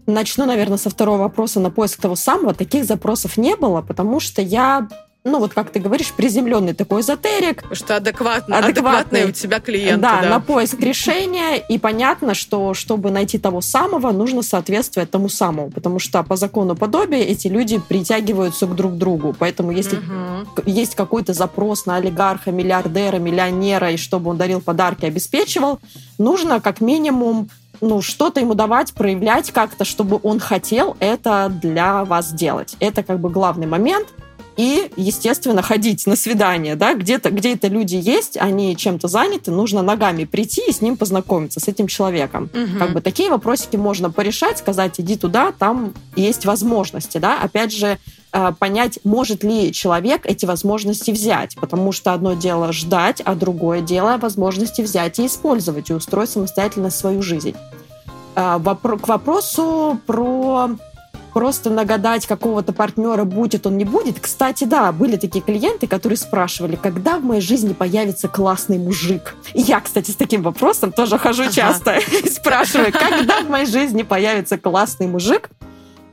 Начну, 0.08 0.46
наверное, 0.46 0.78
со 0.78 0.90
второго 0.90 1.20
вопроса 1.20 1.60
на 1.60 1.70
поиск 1.70 2.02
того 2.02 2.16
самого. 2.16 2.54
Таких 2.54 2.86
запросов 2.86 3.38
не 3.38 3.56
было, 3.56 3.82
потому 3.82 4.20
что 4.20 4.42
я 4.42 4.88
ну 5.24 5.40
вот 5.40 5.54
как 5.54 5.70
ты 5.70 5.80
говоришь, 5.80 6.12
приземленный 6.14 6.74
такой 6.74 7.02
эзотерик. 7.02 7.64
Что 7.74 7.98
адекватно, 7.98 8.58
адекватный, 8.58 9.26
у 9.26 9.32
тебя 9.32 9.60
клиент. 9.60 10.02
Да, 10.02 10.22
да, 10.22 10.30
на 10.30 10.40
поиск 10.40 10.80
решения. 10.80 11.58
И 11.58 11.78
понятно, 11.78 12.34
что 12.34 12.74
чтобы 12.74 13.12
найти 13.12 13.38
того 13.38 13.62
самого, 13.62 14.12
нужно 14.12 14.42
соответствовать 14.42 15.12
тому 15.12 15.30
самому. 15.30 15.70
Потому 15.70 16.00
что 16.00 16.24
по 16.24 16.36
закону 16.36 16.76
подобия 16.76 17.22
эти 17.22 17.48
люди 17.48 17.80
притягиваются 17.80 18.66
к 18.66 18.76
друг 18.76 18.98
другу. 18.98 19.36
Поэтому 19.38 19.72
если 19.72 19.98
угу. 19.98 20.64
есть 20.66 20.96
какой-то 20.96 21.34
запрос 21.34 21.86
на 21.86 21.98
олигарха, 21.98 22.52
миллиардера, 22.52 23.18
миллионера, 23.18 23.92
и 23.92 23.98
чтобы 23.98 24.32
он 24.32 24.38
дарил 24.38 24.60
подарки, 24.60 25.06
обеспечивал, 25.06 25.80
нужно 26.18 26.60
как 26.62 26.82
минимум 26.82 27.50
ну, 27.80 28.02
что-то 28.02 28.40
ему 28.40 28.54
давать, 28.54 28.94
проявлять 28.94 29.52
как-то, 29.52 29.86
чтобы 29.86 30.20
он 30.24 30.40
хотел 30.40 30.96
это 31.00 31.52
для 31.62 32.06
вас 32.06 32.32
делать. 32.32 32.76
Это 32.80 33.04
как 33.04 33.20
бы 33.20 33.30
главный 33.30 33.68
момент 33.68 34.08
и, 34.58 34.92
естественно, 34.98 35.62
ходить 35.62 36.06
на 36.08 36.16
свидание, 36.16 36.76
да, 36.76 36.94
где-то, 36.94 37.32
где 37.32 37.54
это 37.54 37.68
люди 37.68 37.96
есть, 37.96 38.38
они 38.38 38.76
чем-то 38.76 39.08
заняты, 39.08 39.52
нужно 39.52 39.82
ногами 39.82 40.26
прийти 40.26 40.62
и 40.68 40.72
с 40.72 40.82
ним 40.82 40.98
познакомиться, 40.98 41.60
с 41.60 41.68
этим 41.68 41.88
человеком. 41.88 42.50
Угу. 42.54 42.80
Как 42.80 42.94
бы 42.94 43.02
такие 43.02 43.30
вопросики 43.30 43.78
можно 43.78 44.12
порешать, 44.12 44.58
сказать, 44.58 45.00
иди 45.00 45.16
туда, 45.16 45.54
там 45.58 45.94
есть 46.16 46.46
возможности, 46.46 47.18
да, 47.18 47.40
опять 47.42 47.72
же, 47.72 47.98
э, 48.34 48.52
понять, 48.60 49.00
может 49.04 49.44
ли 49.44 49.72
человек 49.72 50.26
эти 50.26 50.46
возможности 50.46 51.12
взять, 51.12 51.56
потому 51.56 51.92
что 51.92 52.14
одно 52.14 52.34
дело 52.34 52.74
ждать, 52.74 53.22
а 53.24 53.36
другое 53.36 53.82
дело 53.82 54.18
возможности 54.18 54.82
взять 54.82 55.20
и 55.20 55.28
использовать, 55.28 55.90
и 55.90 55.94
устроить 55.94 56.30
самостоятельно 56.30 56.90
свою 56.90 57.22
жизнь. 57.22 57.56
Э, 58.36 58.60
к 58.60 59.08
вопросу 59.08 60.00
про 60.06 60.72
просто 61.34 61.70
нагадать 61.70 62.28
какого-то 62.28 62.74
партнера, 62.74 63.24
будет 63.24 63.66
он, 63.68 63.78
не 63.78 63.86
будет. 63.86 64.20
Кстати, 64.20 64.64
да, 64.64 64.92
были 64.92 65.16
такие 65.16 65.44
клиенты, 65.44 65.88
которые 65.88 66.18
спрашивали, 66.18 66.76
когда 66.76 67.18
в 67.18 67.24
моей 67.24 67.42
жизни 67.42 67.74
появится 67.74 68.28
классный 68.28 68.78
мужик. 68.78 69.36
И 69.54 69.62
я, 69.62 69.80
кстати, 69.80 70.12
с 70.12 70.16
таким 70.16 70.42
вопросом 70.44 70.92
тоже 70.92 71.18
хожу 71.18 71.44
ага. 71.44 71.52
часто 71.52 71.98
и 72.24 72.30
спрашиваю, 72.30 72.92
когда 72.92 73.42
в 73.42 73.50
моей 73.50 73.66
жизни 73.66 74.04
появится 74.04 74.58
классный 74.58 75.08
мужик. 75.08 75.50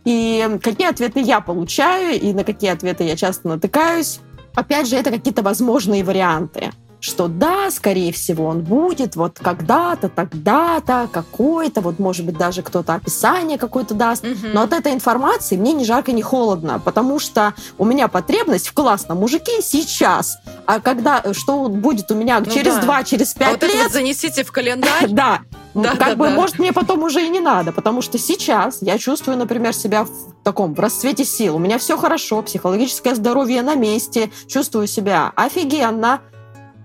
И 0.04 0.58
какие 0.62 0.88
ответы 0.88 1.20
я 1.20 1.40
получаю, 1.40 2.18
и 2.18 2.32
на 2.32 2.44
какие 2.44 2.70
ответы 2.70 3.04
я 3.04 3.16
часто 3.16 3.48
натыкаюсь. 3.48 4.20
Опять 4.54 4.88
же, 4.88 4.96
это 4.96 5.10
какие-то 5.10 5.42
возможные 5.42 6.02
варианты 6.02 6.70
что 7.00 7.28
да, 7.28 7.70
скорее 7.70 8.12
всего, 8.12 8.46
он 8.46 8.62
будет 8.62 9.16
вот 9.16 9.38
когда-то, 9.38 10.08
тогда-то, 10.08 11.08
какой-то, 11.12 11.80
вот 11.80 11.98
может 11.98 12.26
быть 12.26 12.36
даже 12.36 12.62
кто-то 12.62 12.94
описание 12.94 13.58
какое-то 13.58 13.94
даст. 13.94 14.24
Угу. 14.24 14.48
Но 14.52 14.62
от 14.62 14.72
этой 14.72 14.92
информации 14.92 15.56
мне 15.56 15.72
ни 15.72 15.84
жарко, 15.84 16.12
ни 16.12 16.22
холодно, 16.22 16.80
потому 16.84 17.18
что 17.18 17.54
у 17.78 17.84
меня 17.84 18.08
потребность 18.08 18.68
в 18.68 18.74
классном 18.74 19.18
мужике 19.18 19.62
сейчас. 19.62 20.38
А 20.66 20.80
когда, 20.80 21.22
что 21.32 21.68
будет 21.68 22.10
у 22.10 22.14
меня 22.14 22.40
ну 22.40 22.46
через 22.46 22.74
да. 22.76 22.82
два, 22.82 23.04
через 23.04 23.34
пять 23.34 23.48
а 23.48 23.52
вот 23.52 23.62
лет... 23.62 23.74
Это 23.74 23.82
вот 23.84 23.92
занесите 23.92 24.44
в 24.44 24.52
календарь. 24.52 25.08
Да, 25.18 25.40
да, 25.74 25.90
как 25.90 25.98
да, 25.98 26.16
бы, 26.16 26.28
да. 26.28 26.34
может, 26.34 26.58
мне 26.58 26.72
потом 26.72 27.02
уже 27.02 27.24
и 27.24 27.28
не 27.28 27.40
надо, 27.40 27.72
потому 27.72 28.02
что 28.02 28.18
сейчас 28.18 28.78
я 28.82 28.98
чувствую, 28.98 29.36
например, 29.36 29.72
себя 29.74 30.04
в 30.04 30.10
таком 30.42 30.74
в 30.74 30.80
расцвете 30.80 31.24
сил. 31.24 31.56
У 31.56 31.58
меня 31.58 31.78
все 31.78 31.96
хорошо, 31.96 32.42
психологическое 32.42 33.14
здоровье 33.14 33.62
на 33.62 33.74
месте, 33.74 34.30
чувствую 34.46 34.86
себя 34.86 35.32
офигенно. 35.36 36.20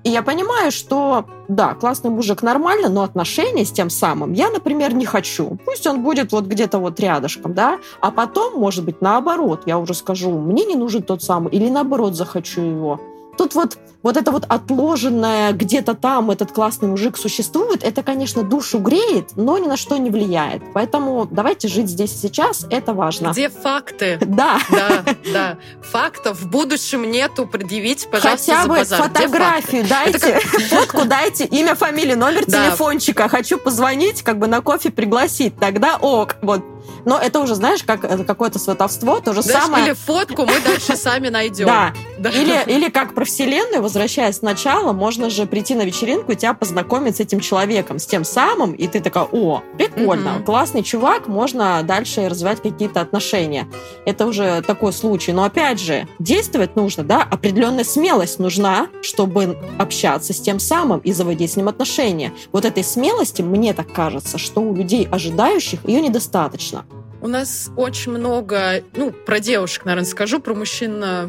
И 0.03 0.10
я 0.10 0.22
понимаю, 0.22 0.72
что 0.72 1.25
да, 1.48 1.74
классный 1.75 2.10
мужик 2.10 2.41
нормально, 2.41 2.89
но 2.89 3.03
отношения 3.03 3.65
с 3.65 3.72
тем 3.72 3.89
самым 3.89 4.33
я, 4.33 4.50
например, 4.50 4.93
не 4.93 5.05
хочу. 5.05 5.57
Пусть 5.65 5.88
он 5.88 6.03
будет 6.03 6.31
вот 6.31 6.45
где-то 6.45 6.79
вот 6.79 7.00
рядышком, 7.00 7.53
да, 7.53 7.79
а 8.01 8.12
потом, 8.12 8.60
может 8.60 8.83
быть, 8.83 9.01
наоборот, 9.01 9.63
я 9.65 9.79
уже 9.79 9.93
скажу, 9.93 10.31
мне 10.31 10.65
не 10.65 10.75
нужен 10.75 11.03
тот 11.03 11.24
самый, 11.24 11.53
или 11.53 11.69
наоборот 11.69 12.15
захочу 12.15 12.62
его. 12.62 13.00
Тут 13.38 13.55
вот, 13.55 13.77
вот 14.03 14.17
это 14.17 14.31
вот 14.31 14.45
отложенное 14.48 15.53
где-то 15.53 15.95
там 15.95 16.29
этот 16.29 16.51
классный 16.51 16.89
мужик 16.89 17.17
существует, 17.17 17.83
это, 17.83 18.03
конечно, 18.03 18.43
душу 18.43 18.79
греет, 18.79 19.29
но 19.38 19.57
ни 19.57 19.67
на 19.67 19.77
что 19.77 19.98
не 19.98 20.10
влияет. 20.10 20.62
Поэтому 20.74 21.25
давайте 21.31 21.69
жить 21.69 21.88
здесь 21.88 22.13
и 22.13 22.17
сейчас, 22.17 22.67
это 22.69 22.93
важно. 22.93 23.29
Где 23.29 23.50
факты? 23.50 24.19
Да. 24.22 24.60
Да, 24.69 25.03
да. 25.31 25.57
Фактов 25.81 26.41
в 26.41 26.50
будущем 26.50 27.10
нету, 27.10 27.48
предъявить, 27.48 28.07
пожалуйста, 28.12 28.53
Хотя 28.53 28.67
бы 28.67 28.77
базар. 28.79 29.03
фотографию 29.03 29.86
дайте, 29.88 30.19
как... 30.19 30.41
фотку 30.69 31.05
дайте, 31.05 31.45
имя, 31.45 31.74
фамилия, 31.74 32.17
номер 32.17 32.43
да. 32.45 32.67
телефончика. 32.67 33.29
Хочу 33.29 33.57
позвонить, 33.57 34.22
как 34.22 34.38
бы 34.38 34.48
на 34.48 34.62
кофе 34.62 34.91
пригласить. 34.91 35.57
Тогда 35.57 35.95
ок. 35.95 36.36
Вот 36.41 36.62
но 37.05 37.19
это 37.19 37.39
уже, 37.39 37.55
знаешь, 37.55 37.83
как 37.83 38.03
это 38.03 38.24
какое-то 38.24 38.60
сватовство, 38.60 39.19
то 39.19 39.33
же 39.33 39.41
знаешь, 39.41 39.63
самое. 39.63 39.86
Или 39.86 39.93
фотку 39.93 40.45
мы 40.45 40.60
дальше 40.62 40.95
сами 40.95 41.29
найдем. 41.29 41.65
Да. 41.65 41.93
Или, 42.29 42.63
или 42.67 42.89
как 42.89 43.13
про 43.13 43.25
Вселенную, 43.25 43.81
возвращаясь 43.93 44.39
к 44.39 44.41
началу, 44.41 44.91
можно 44.91 45.29
же 45.29 45.45
прийти 45.45 45.75
на 45.75 45.83
вечеринку 45.83 46.31
и 46.31 46.35
тебя 46.35 46.55
познакомить 46.55 47.17
с 47.17 47.19
этим 47.19 47.39
человеком, 47.39 48.00
с 48.00 48.07
тем 48.07 48.23
самым, 48.23 48.71
и 48.71 48.88
ты 48.88 49.00
такая, 49.00 49.25
о, 49.31 49.62
прикольно, 49.77 50.29
mm-hmm. 50.29 50.43
классный 50.45 50.81
чувак, 50.81 51.27
можно 51.27 51.83
дальше 51.83 52.27
развивать 52.27 52.59
какие-то 52.59 53.01
отношения. 53.01 53.67
Это 54.07 54.25
уже 54.25 54.63
такой 54.63 54.93
случай. 54.93 55.31
Но 55.31 55.43
опять 55.43 55.79
же, 55.79 56.07
действовать 56.17 56.75
нужно, 56.75 57.03
да, 57.03 57.21
определенная 57.21 57.83
смелость 57.83 58.39
нужна, 58.39 58.88
чтобы 59.03 59.59
общаться 59.77 60.33
с 60.33 60.41
тем 60.41 60.57
самым 60.57 60.97
и 60.97 61.13
заводить 61.13 61.51
с 61.51 61.55
ним 61.55 61.67
отношения. 61.67 62.33
Вот 62.51 62.65
этой 62.65 62.83
смелости, 62.83 63.43
мне 63.43 63.75
так 63.75 63.93
кажется, 63.93 64.39
что 64.39 64.62
у 64.62 64.73
людей, 64.73 65.07
ожидающих, 65.12 65.88
ее 65.88 66.01
недостаточно. 66.01 66.83
У 67.21 67.27
нас 67.27 67.69
очень 67.77 68.12
много, 68.12 68.83
ну, 68.95 69.12
про 69.12 69.39
девушек, 69.39 69.85
наверное, 69.85 70.09
скажу, 70.09 70.41
про 70.41 70.55
мужчин 70.55 71.01
э, 71.03 71.27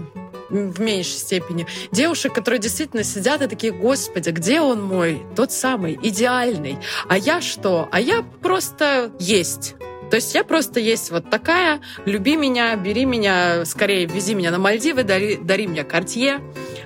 в 0.55 0.81
меньшей 0.81 1.19
степени. 1.19 1.67
Девушек, 1.91 2.33
которые 2.33 2.61
действительно 2.61 3.03
сидят 3.03 3.43
и 3.43 3.47
такие, 3.49 3.73
господи, 3.73 4.31
где 4.31 4.61
он 4.61 4.83
мой? 4.83 5.23
Тот 5.35 5.53
самый, 5.53 5.99
идеальный. 6.01 6.79
А 7.09 7.19
я 7.19 7.41
что? 7.41 7.89
А 7.91 8.01
я 8.01 8.25
просто 8.41 9.13
есть. 9.19 9.75
То 10.11 10.17
есть 10.17 10.35
я 10.35 10.45
просто 10.45 10.81
есть 10.81 11.11
вот 11.11 11.29
такая, 11.29 11.81
люби 12.05 12.37
меня, 12.37 12.77
бери 12.77 13.05
меня, 13.05 13.65
скорее 13.65 14.07
вези 14.07 14.35
меня 14.35 14.51
на 14.51 14.59
Мальдивы, 14.59 15.03
дари, 15.03 15.37
дари 15.37 15.67
мне 15.67 15.83
Картье 15.83 16.41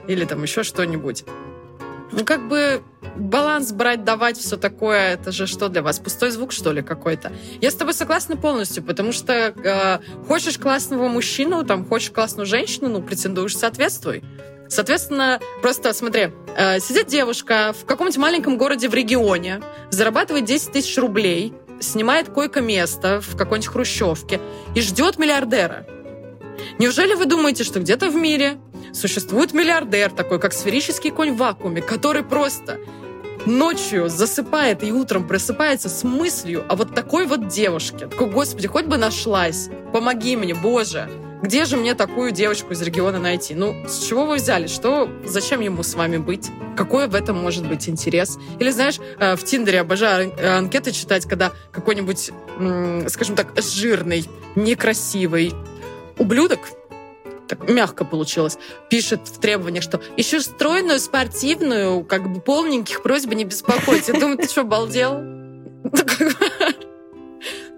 или 0.06 0.24
там 0.24 0.42
еще 0.42 0.62
что-нибудь. 0.62 1.24
Ну, 2.10 2.24
как 2.24 2.48
бы 2.48 2.82
баланс 3.16 3.72
брать, 3.72 4.04
давать, 4.04 4.38
все 4.38 4.56
такое, 4.56 5.14
это 5.14 5.32
же 5.32 5.46
что 5.46 5.68
для 5.68 5.82
вас? 5.82 5.98
Пустой 5.98 6.30
звук, 6.30 6.52
что 6.52 6.72
ли, 6.72 6.82
какой-то? 6.82 7.32
Я 7.60 7.70
с 7.70 7.74
тобой 7.74 7.94
согласна 7.94 8.36
полностью, 8.36 8.82
потому 8.82 9.12
что 9.12 9.32
э, 9.32 9.98
хочешь 10.26 10.58
классного 10.58 11.08
мужчину, 11.08 11.64
там, 11.64 11.84
хочешь 11.84 12.10
классную 12.10 12.46
женщину, 12.46 12.88
ну, 12.88 13.02
претендуешь, 13.02 13.56
соответствуй. 13.56 14.24
Соответственно, 14.68 15.40
просто 15.62 15.92
смотри, 15.92 16.30
э, 16.56 16.80
сидит 16.80 17.08
девушка 17.08 17.74
в 17.78 17.84
каком-нибудь 17.84 18.18
маленьком 18.18 18.58
городе 18.58 18.88
в 18.88 18.94
регионе, 18.94 19.62
зарабатывает 19.90 20.44
10 20.44 20.72
тысяч 20.72 20.96
рублей, 20.98 21.52
снимает 21.80 22.28
койко-место 22.28 23.20
в 23.20 23.36
какой-нибудь 23.36 23.68
хрущевке 23.68 24.40
и 24.74 24.80
ждет 24.80 25.18
миллиардера. 25.18 25.86
Неужели 26.78 27.14
вы 27.14 27.26
думаете, 27.26 27.64
что 27.64 27.80
где-то 27.80 28.10
в 28.10 28.14
мире 28.14 28.58
существует 28.92 29.52
миллиардер, 29.52 30.10
такой 30.10 30.38
как 30.38 30.52
сферический 30.52 31.10
конь 31.10 31.32
в 31.32 31.36
вакууме, 31.36 31.82
который 31.82 32.22
просто 32.22 32.78
ночью 33.46 34.08
засыпает 34.08 34.82
и 34.82 34.92
утром 34.92 35.26
просыпается 35.26 35.88
с 35.88 36.04
мыслью 36.04 36.64
о 36.68 36.76
вот 36.76 36.94
такой 36.94 37.26
вот 37.26 37.48
девушке. 37.48 38.06
Такой, 38.06 38.30
господи, 38.30 38.68
хоть 38.68 38.86
бы 38.86 38.96
нашлась. 38.96 39.68
Помоги 39.92 40.36
мне, 40.36 40.54
боже. 40.54 41.08
Где 41.40 41.66
же 41.66 41.76
мне 41.76 41.94
такую 41.94 42.32
девочку 42.32 42.72
из 42.72 42.82
региона 42.82 43.20
найти? 43.20 43.54
Ну, 43.54 43.86
с 43.86 44.08
чего 44.08 44.26
вы 44.26 44.36
взяли? 44.36 44.66
Что, 44.66 45.08
зачем 45.24 45.60
ему 45.60 45.84
с 45.84 45.94
вами 45.94 46.16
быть? 46.16 46.50
Какой 46.76 47.06
в 47.06 47.14
этом 47.14 47.38
может 47.38 47.66
быть 47.68 47.88
интерес? 47.88 48.38
Или, 48.58 48.70
знаешь, 48.72 48.98
э, 49.20 49.36
в 49.36 49.44
Тиндере 49.44 49.80
обожаю 49.80 50.32
анкеты 50.58 50.90
читать, 50.90 51.26
когда 51.26 51.52
какой-нибудь, 51.70 52.32
скажем 53.08 53.36
так, 53.36 53.52
жирный, 53.56 54.24
некрасивый 54.56 55.54
ублюдок 56.18 56.60
так 57.48 57.68
мягко 57.68 58.04
получилось, 58.04 58.58
пишет 58.90 59.26
в 59.26 59.40
требованиях, 59.40 59.82
что 59.82 60.00
еще 60.16 60.40
стройную, 60.40 61.00
спортивную, 61.00 62.04
как 62.04 62.30
бы 62.30 62.40
полненьких 62.40 63.02
просьба 63.02 63.34
не 63.34 63.44
беспокоить. 63.44 64.06
Я 64.08 64.20
думаю, 64.20 64.36
ты 64.36 64.48
что, 64.48 64.64
балдел? 64.64 65.14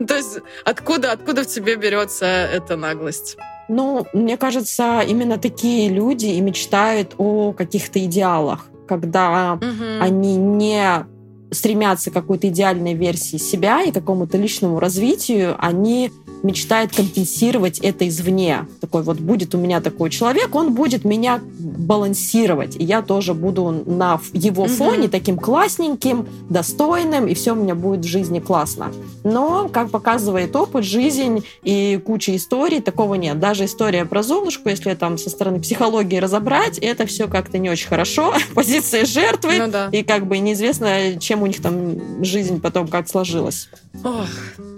То 0.06 0.16
есть 0.16 0.38
откуда, 0.64 1.12
откуда 1.12 1.44
в 1.44 1.46
тебе 1.46 1.76
берется 1.76 2.26
эта 2.26 2.76
наглость? 2.76 3.36
Ну, 3.68 4.06
мне 4.12 4.36
кажется, 4.36 5.02
именно 5.06 5.38
такие 5.38 5.88
люди 5.88 6.26
и 6.26 6.40
мечтают 6.40 7.14
о 7.18 7.52
каких-то 7.52 8.04
идеалах, 8.04 8.66
когда 8.88 9.54
угу. 9.54 9.84
они 10.00 10.36
не 10.36 11.06
стремятся 11.52 12.10
к 12.10 12.14
какой-то 12.14 12.48
идеальной 12.48 12.94
версии 12.94 13.36
себя 13.36 13.82
и 13.82 13.92
какому-то 13.92 14.38
личному 14.38 14.80
развитию, 14.80 15.54
они 15.58 16.10
мечтает 16.42 16.94
компенсировать 16.94 17.78
это 17.78 18.08
извне. 18.08 18.66
Такой 18.80 19.02
вот 19.02 19.18
будет 19.18 19.54
у 19.54 19.58
меня 19.58 19.80
такой 19.80 20.10
человек, 20.10 20.54
он 20.54 20.74
будет 20.74 21.04
меня 21.04 21.40
балансировать, 21.58 22.76
и 22.76 22.84
я 22.84 23.02
тоже 23.02 23.34
буду 23.34 23.82
на 23.86 24.20
его 24.32 24.66
фоне 24.66 25.08
таким 25.08 25.36
классненьким, 25.36 26.26
достойным, 26.48 27.26
и 27.26 27.34
все 27.34 27.52
у 27.52 27.56
меня 27.56 27.74
будет 27.74 28.04
в 28.04 28.08
жизни 28.08 28.40
классно. 28.40 28.92
Но, 29.24 29.68
как 29.68 29.90
показывает 29.90 30.54
опыт, 30.54 30.84
жизнь 30.84 31.44
и 31.62 32.00
куча 32.04 32.36
историй, 32.36 32.80
такого 32.80 33.14
нет. 33.14 33.38
Даже 33.38 33.64
история 33.64 34.04
про 34.04 34.22
Золушку, 34.22 34.68
если 34.68 34.94
там 34.94 35.18
со 35.18 35.30
стороны 35.30 35.60
психологии 35.60 36.16
разобрать, 36.16 36.78
это 36.78 37.06
все 37.06 37.28
как-то 37.28 37.58
не 37.58 37.70
очень 37.70 37.88
хорошо. 37.88 38.34
Позиция 38.54 39.04
жертвы, 39.04 39.58
ну, 39.58 39.68
да. 39.68 39.88
и 39.92 40.02
как 40.02 40.26
бы 40.26 40.38
неизвестно, 40.38 41.18
чем 41.18 41.42
у 41.42 41.46
них 41.46 41.60
там 41.60 42.24
жизнь 42.24 42.60
потом 42.60 42.88
как 42.88 43.08
сложилась. 43.08 43.68
Ох, 44.04 44.28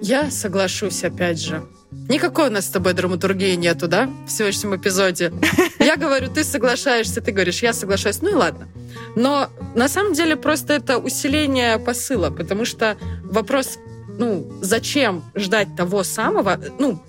я 0.01 0.31
соглашусь 0.31 1.05
опять 1.05 1.40
же. 1.40 1.52
Никакой 2.09 2.49
у 2.49 2.51
нас 2.51 2.67
с 2.67 2.71
тобой 2.71 2.95
драматургии 2.95 3.55
нету, 3.55 3.88
да, 3.88 4.09
в 4.27 4.31
сегодняшнем 4.31 4.77
эпизоде. 4.77 5.33
Я 5.79 5.97
говорю, 5.97 6.29
ты 6.31 6.45
соглашаешься, 6.45 7.21
ты 7.21 7.33
говоришь, 7.33 7.62
я 7.62 7.73
соглашаюсь. 7.73 8.23
Ну 8.23 8.31
и 8.31 8.35
ладно. 8.35 8.69
Но 9.17 9.49
на 9.75 9.88
самом 9.88 10.15
деле 10.15 10.37
просто 10.37 10.73
это 10.73 10.99
усиление 10.99 11.79
посыла, 11.79 12.31
потому 12.31 12.65
что 12.65 12.97
вопрос, 13.25 13.79
ну, 14.19 14.51
зачем 14.62 15.23
ждать 15.35 15.77
того 15.77 16.03
самого, 16.03 16.59
ну, 16.79 17.03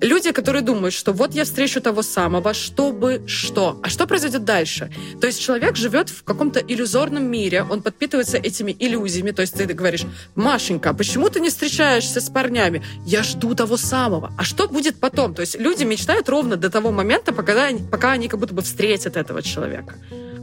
люди, 0.00 0.32
которые 0.32 0.62
думают, 0.62 0.94
что 0.94 1.12
вот 1.12 1.34
я 1.34 1.44
встречу 1.44 1.80
того 1.80 2.02
самого, 2.02 2.54
чтобы 2.54 3.22
что. 3.26 3.78
А 3.82 3.88
что 3.88 4.06
произойдет 4.06 4.44
дальше? 4.44 4.90
То 5.20 5.26
есть 5.26 5.40
человек 5.40 5.76
живет 5.76 6.08
в 6.08 6.24
каком-то 6.24 6.60
иллюзорном 6.60 7.24
мире, 7.24 7.62
он 7.62 7.82
подпитывается 7.82 8.38
этими 8.38 8.76
иллюзиями. 8.78 9.30
То 9.30 9.42
есть 9.42 9.54
ты 9.54 9.66
говоришь, 9.66 10.04
Машенька, 10.34 10.90
а 10.90 10.94
почему 10.94 11.28
ты 11.28 11.40
не 11.40 11.48
встречаешься 11.48 12.20
с 12.20 12.30
парнями? 12.30 12.82
Я 13.06 13.22
жду 13.22 13.54
того 13.54 13.76
самого. 13.76 14.32
А 14.36 14.44
что 14.44 14.68
будет 14.68 14.96
потом? 14.96 15.34
То 15.34 15.40
есть 15.40 15.58
люди 15.58 15.84
мечтают 15.84 16.28
ровно 16.28 16.56
до 16.56 16.70
того 16.70 16.90
момента, 16.90 17.32
пока 17.32 17.64
они, 17.64 17.80
пока 17.90 18.12
они 18.12 18.28
как 18.28 18.40
будто 18.40 18.54
бы 18.54 18.62
встретят 18.62 19.16
этого 19.16 19.42
человека. 19.42 19.94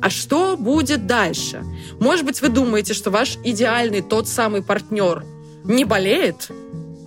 А 0.01 0.09
что 0.09 0.57
будет 0.57 1.07
дальше? 1.07 1.63
Может 1.99 2.25
быть, 2.25 2.41
вы 2.41 2.49
думаете, 2.49 2.93
что 2.93 3.09
ваш 3.09 3.37
идеальный 3.43 4.01
тот 4.01 4.27
самый 4.27 4.61
партнер 4.61 5.25
не 5.63 5.85
болеет? 5.85 6.49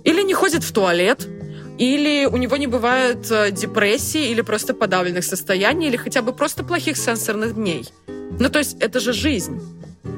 Или 0.03 0.23
не 0.23 0.33
ходит 0.33 0.63
в 0.63 0.71
туалет? 0.73 1.27
Или 1.81 2.25
у 2.25 2.37
него 2.37 2.57
не 2.57 2.67
бывает 2.67 3.31
э, 3.31 3.49
депрессии, 3.51 4.29
или 4.29 4.41
просто 4.41 4.75
подавленных 4.75 5.23
состояний, 5.23 5.87
или 5.87 5.97
хотя 5.97 6.21
бы 6.21 6.31
просто 6.31 6.63
плохих 6.63 6.95
сенсорных 6.95 7.55
дней. 7.55 7.89
Ну, 8.39 8.49
то 8.49 8.59
есть 8.59 8.77
это 8.79 8.99
же 8.99 9.13
жизнь. 9.13 9.59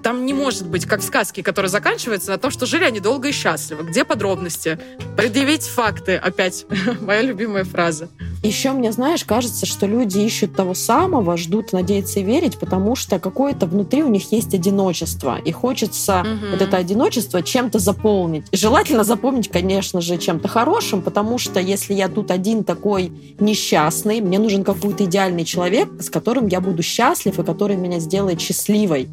Там 0.02 0.26
не 0.26 0.34
может 0.34 0.68
быть, 0.68 0.86
как 0.86 1.02
в 1.02 1.04
сказке, 1.04 1.44
которая 1.44 1.70
заканчивается 1.70 2.32
на 2.32 2.38
том, 2.38 2.52
что 2.52 2.66
жили 2.66 2.86
они 2.86 3.00
долго 3.00 3.30
и 3.30 3.32
счастливо. 3.32 3.84
Где 3.84 4.06
подробности? 4.06 4.80
Предъявить 5.18 5.64
факты. 5.64 6.16
Опять 6.16 6.66
моя 7.02 7.22
любимая 7.22 7.64
фраза. 7.66 8.10
Еще 8.44 8.72
мне, 8.72 8.92
знаешь, 8.92 9.24
кажется, 9.24 9.66
что 9.66 9.86
люди 9.86 10.20
ищут 10.20 10.56
того 10.56 10.74
самого, 10.74 11.38
ждут, 11.38 11.72
надеются 11.72 12.20
и 12.20 12.24
верить, 12.24 12.58
потому 12.60 12.96
что 12.96 13.20
какое-то 13.20 13.66
внутри 13.66 14.04
у 14.04 14.10
них 14.10 14.32
есть 14.32 14.54
одиночество. 14.54 15.38
И 15.40 15.52
хочется 15.52 16.22
угу. 16.22 16.52
вот 16.52 16.62
это 16.62 16.78
одиночество 16.78 17.42
чем-то 17.42 17.80
заполнить. 17.80 18.46
Желательно 18.52 19.04
запомнить, 19.04 19.50
конечно 19.50 20.02
же, 20.02 20.18
чем-то 20.18 20.48
хорошим, 20.48 21.02
потому 21.02 21.38
что 21.38 21.60
если 21.60 21.94
я 21.94 22.10
тут 22.10 22.32
один 22.32 22.64
такой 22.64 23.12
несчастный, 23.40 24.22
мне 24.22 24.40
нужен 24.40 24.64
какой-то 24.64 25.06
идеальный 25.06 25.46
человек, 25.46 25.90
с 26.02 26.10
которым 26.10 26.48
я 26.48 26.60
буду 26.60 26.84
счастлив 26.84 27.40
и 27.40 27.44
который 27.44 27.78
меня 27.78 28.00
сделает 28.00 28.42
счастливой. 28.42 29.10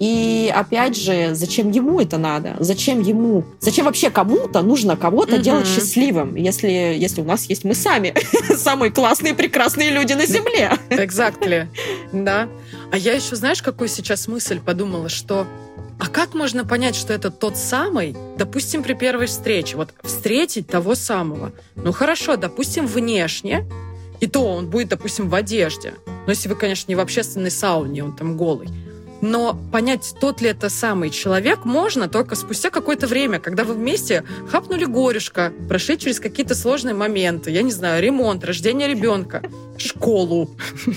И 0.00 0.50
опять 0.54 0.96
же, 0.96 1.34
зачем 1.34 1.70
ему 1.70 2.00
это 2.00 2.16
надо? 2.16 2.56
Зачем 2.58 3.02
ему? 3.02 3.44
Зачем 3.60 3.84
вообще 3.84 4.08
кому-то 4.08 4.62
нужно 4.62 4.96
кого-то 4.96 5.36
угу. 5.36 5.42
делать 5.42 5.66
счастливым, 5.66 6.36
если, 6.36 6.68
если 6.68 7.20
у 7.20 7.24
нас 7.24 7.44
есть 7.44 7.64
мы 7.64 7.74
сами, 7.74 8.14
самые 8.56 8.90
классные, 8.92 9.34
прекрасные 9.34 9.90
люди 9.90 10.14
на 10.14 10.24
Земле? 10.24 10.72
Exactly. 10.88 11.66
Да. 12.12 12.48
А 12.90 12.96
я 12.96 13.12
еще, 13.12 13.36
знаешь, 13.36 13.62
какую 13.62 13.88
сейчас 13.88 14.26
мысль 14.26 14.58
подумала, 14.58 15.10
что 15.10 15.46
а 15.98 16.08
как 16.08 16.32
можно 16.32 16.64
понять, 16.64 16.96
что 16.96 17.12
это 17.12 17.30
тот 17.30 17.58
самый, 17.58 18.16
допустим, 18.38 18.82
при 18.82 18.94
первой 18.94 19.26
встрече? 19.26 19.76
Вот 19.76 19.90
встретить 20.02 20.66
того 20.66 20.94
самого. 20.94 21.52
Ну 21.76 21.92
хорошо, 21.92 22.36
допустим, 22.36 22.86
внешне, 22.86 23.66
и 24.18 24.26
то 24.26 24.46
он 24.46 24.70
будет, 24.70 24.88
допустим, 24.88 25.28
в 25.28 25.34
одежде. 25.34 25.92
Но 26.06 26.30
если 26.30 26.48
вы, 26.48 26.54
конечно, 26.54 26.90
не 26.90 26.94
в 26.94 27.00
общественной 27.00 27.50
сауне, 27.50 28.02
он 28.02 28.16
там 28.16 28.38
голый. 28.38 28.68
Но 29.20 29.58
понять, 29.72 30.14
тот 30.20 30.40
ли 30.40 30.48
это 30.48 30.68
самый 30.68 31.10
человек, 31.10 31.64
можно 31.64 32.08
только 32.08 32.34
спустя 32.34 32.70
какое-то 32.70 33.06
время, 33.06 33.38
когда 33.38 33.64
вы 33.64 33.74
вместе 33.74 34.24
хапнули 34.50 34.84
горюшка, 34.84 35.52
прошли 35.68 35.98
через 35.98 36.20
какие-то 36.20 36.54
сложные 36.54 36.94
моменты, 36.94 37.50
я 37.50 37.62
не 37.62 37.72
знаю, 37.72 38.02
ремонт, 38.02 38.44
рождение 38.44 38.88
ребенка, 38.88 39.42
школу. 39.78 40.50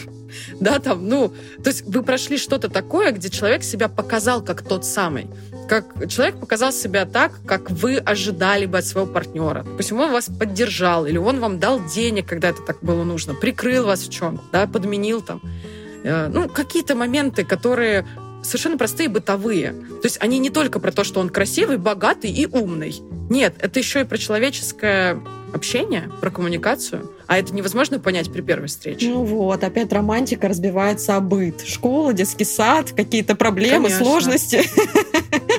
Да, 0.60 0.80
там, 0.80 1.08
ну, 1.08 1.32
то 1.64 1.70
есть 1.70 1.84
вы 1.86 2.02
прошли 2.02 2.38
что-то 2.38 2.68
такое, 2.68 3.12
где 3.12 3.30
человек 3.30 3.64
себя 3.64 3.88
показал 3.88 4.44
как 4.44 4.64
тот 4.64 4.84
самый. 4.84 5.28
Как 5.70 6.10
человек 6.10 6.40
показал 6.40 6.72
себя 6.72 7.06
так, 7.06 7.34
как 7.46 7.70
вы 7.70 7.98
ожидали 7.98 8.66
бы 8.66 8.80
от 8.80 8.86
своего 8.86 9.08
партнера. 9.12 9.64
Допустим, 9.64 10.00
он 10.00 10.12
вас 10.12 10.30
поддержал, 10.30 11.06
или 11.06 11.18
он 11.18 11.40
вам 11.40 11.60
дал 11.60 11.80
денег, 11.86 12.28
когда 12.28 12.50
это 12.50 12.64
так 12.64 12.80
было 12.82 13.04
нужно, 13.04 13.36
прикрыл 13.36 13.86
вас 13.86 14.02
в 14.02 14.12
чем 14.12 14.42
да, 14.52 14.66
подменил 14.66 15.22
там. 15.22 15.40
Э, 16.04 16.28
ну, 16.28 16.48
какие-то 16.48 16.96
моменты, 16.96 17.44
которые 17.44 18.06
совершенно 18.44 18.78
простые 18.78 19.10
бытовые. 19.10 19.72
То 19.72 20.06
есть 20.06 20.18
они 20.22 20.40
не 20.40 20.50
только 20.50 20.80
про 20.80 20.92
то, 20.92 21.04
что 21.04 21.20
он 21.20 21.30
красивый, 21.30 21.78
богатый 21.78 22.32
и 22.32 22.46
умный. 22.46 22.96
Нет, 23.30 23.56
это 23.60 23.80
еще 23.80 24.02
и 24.02 24.04
про 24.04 24.18
человеческое 24.18 25.20
общение, 25.54 26.10
про 26.22 26.30
коммуникацию. 26.30 27.10
А 27.28 27.38
это 27.38 27.54
невозможно 27.54 28.00
понять 28.00 28.32
при 28.32 28.42
первой 28.42 28.68
встрече. 28.68 29.08
Ну 29.10 29.24
вот, 29.24 29.64
опять 29.64 29.92
романтика 29.94 30.48
разбивается 30.48 31.16
о 31.16 31.20
быт. 31.22 31.62
Школа, 31.66 32.14
детский 32.14 32.44
сад, 32.46 32.92
какие-то 32.92 33.36
проблемы, 33.36 33.86
Конечно. 33.86 34.06
сложности. 34.06 34.64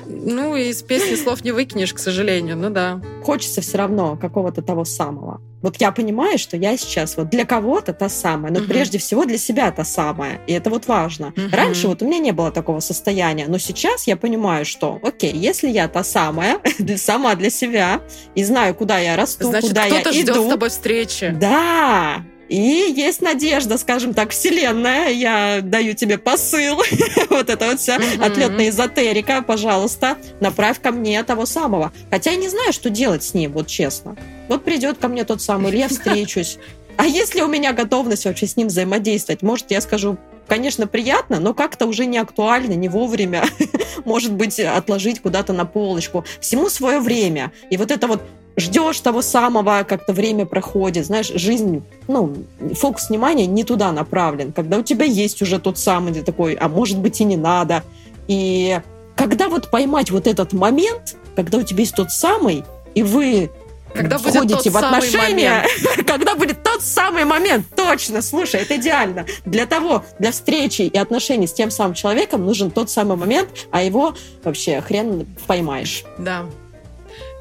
Ну, 0.07 0.57
из 0.57 0.83
песни 0.83 1.17
слов 1.17 1.45
не 1.45 1.53
выкинешь, 1.53 1.93
к 1.93 1.99
сожалению. 1.99 2.57
Ну 2.57 2.71
да. 2.71 3.01
Хочется 3.23 3.61
все 3.61 3.79
равно 3.79 4.17
какого-то 4.17 4.63
того 4.63 4.85
самого. 4.85 5.41
Вот 5.63 5.77
я 5.81 5.93
понимаю, 5.93 6.37
что 6.39 6.59
я 6.59 6.77
сейчас 6.77 7.17
вот 7.17 7.31
для 7.31 7.47
кого-то 7.47 7.95
та 7.95 8.11
самая, 8.11 8.53
но 8.53 8.61
Мгм. 8.61 8.69
прежде 8.69 8.99
всего 8.99 9.25
для 9.25 9.39
себя 9.39 9.71
та 9.71 9.83
самая. 9.85 10.41
И 10.47 10.53
это 10.53 10.69
вот 10.69 10.87
важно. 10.89 11.33
Мгм. 11.37 11.49
Раньше 11.53 11.89
вот 11.89 12.03
у 12.03 12.07
меня 12.07 12.19
не 12.19 12.33
было 12.33 12.51
такого 12.51 12.81
состояния, 12.81 13.47
но 13.49 13.57
сейчас 13.57 14.07
я 14.07 14.17
понимаю, 14.19 14.67
что, 14.67 14.99
окей, 15.03 15.33
если 15.33 15.69
я 15.71 15.89
та 15.89 16.05
самая, 16.05 16.59
сама 16.99 17.35
для 17.35 17.49
себя, 17.49 18.03
и 18.35 18.45
знаю, 18.45 18.75
куда 18.75 18.99
я 18.99 19.17
расту, 19.17 19.49
Значит, 19.49 19.71
куда 19.71 19.84
я 19.87 20.01
кто-то 20.01 20.13
ждет 20.13 20.29
иду. 20.31 20.47
с 20.47 20.51
тобой 20.51 20.69
встречи. 20.71 21.35
Да, 21.39 22.23
и 22.49 22.93
есть 22.95 23.23
надежда, 23.23 23.79
скажем 23.79 24.13
так, 24.13 24.31
вселенная. 24.31 25.09
Я 25.11 25.61
даю 25.63 25.95
тебе 25.95 26.19
посыл. 26.19 26.77
вот 27.31 27.49
это 27.49 27.67
вот 27.69 27.81
вся 27.81 27.99
Мгм. 27.99 28.23
отлетная 28.23 28.69
эзотерика. 28.69 29.43
Пожалуйста, 29.43 30.19
направь 30.41 30.81
ко 30.81 30.91
мне 30.91 31.23
того 31.25 31.47
самого. 31.47 31.93
Хотя 32.11 32.33
я 32.33 32.37
не 32.37 32.49
знаю, 32.49 32.73
что 32.73 32.91
делать 32.91 33.25
с 33.25 33.35
ним, 33.35 33.53
вот 33.53 33.67
честно. 33.67 34.17
Вот 34.49 34.63
придет 34.63 34.99
ко 34.99 35.09
мне 35.09 35.25
тот 35.25 35.41
самый, 35.41 35.71
или 35.71 35.79
я 35.79 35.89
встречусь. 35.89 36.59
А 36.97 37.07
если 37.07 37.41
у 37.41 37.49
меня 37.49 37.73
готовность 37.73 38.25
вообще 38.27 38.47
с 38.47 38.57
ним 38.57 38.69
взаимодействовать, 38.69 39.43
может, 39.43 39.71
я 39.71 39.81
скажу, 39.81 40.17
конечно, 40.47 40.87
приятно, 40.87 41.41
но 41.41 41.55
как-то 41.55 41.87
уже 41.87 42.05
не 42.07 42.19
актуально, 42.19 42.75
не 42.75 42.89
вовремя. 42.89 43.45
Может 44.05 44.35
быть, 44.35 44.61
отложить 44.61 45.21
куда-то 45.21 45.53
на 45.55 45.65
полочку. 45.65 46.25
Всему 46.41 46.69
свое 46.69 47.01
время. 47.01 47.53
И 47.71 47.79
вот 47.79 47.91
это 47.91 48.07
вот 48.07 48.23
ждешь 48.57 49.01
того 49.01 49.23
самого, 49.23 49.85
как-то 49.85 50.13
время 50.13 50.47
проходит, 50.47 51.07
знаешь, 51.07 51.29
жизнь, 51.29 51.83
ну, 52.09 52.35
фокус 52.75 53.09
внимания 53.09 53.47
не 53.47 53.65
туда 53.65 53.93
направлен, 53.93 54.53
когда 54.53 54.79
у 54.79 54.83
тебя 54.83 55.05
есть 55.05 55.43
уже 55.43 55.59
тот 55.59 55.79
самый, 55.79 56.13
ты 56.13 56.23
такой, 56.23 56.55
а 56.55 56.69
может 56.69 56.99
быть 56.99 57.21
и 57.21 57.25
не 57.25 57.37
надо. 57.37 57.83
И 58.29 58.81
когда 59.17 59.49
вот 59.49 59.71
поймать 59.71 60.11
вот 60.11 60.27
этот 60.27 60.53
момент, 60.53 61.17
когда 61.37 61.59
у 61.59 61.63
тебя 61.63 61.81
есть 61.81 61.95
тот 61.95 62.11
самый, 62.11 62.65
и 62.95 63.03
вы 63.03 63.51
Когда 63.93 64.19
входите 64.19 64.71
в 64.71 64.77
отношения, 64.77 65.65
когда 66.07 66.35
будет 66.35 66.63
тот 66.63 66.83
самый 66.83 67.25
момент, 67.25 67.67
точно, 67.77 68.23
слушай, 68.23 68.61
это 68.61 68.77
идеально. 68.77 69.27
Для 69.45 69.67
того, 69.67 70.05
для 70.19 70.33
встречи 70.33 70.83
и 70.83 70.97
отношений 70.97 71.47
с 71.47 71.53
тем 71.53 71.71
самым 71.71 71.95
человеком 71.95 72.45
нужен 72.45 72.71
тот 72.71 72.91
самый 72.91 73.17
момент, 73.17 73.49
а 73.71 73.83
его 73.83 74.15
вообще 74.43 74.81
хрен 74.81 75.27
поймаешь. 75.47 76.05
Да. 76.19 76.47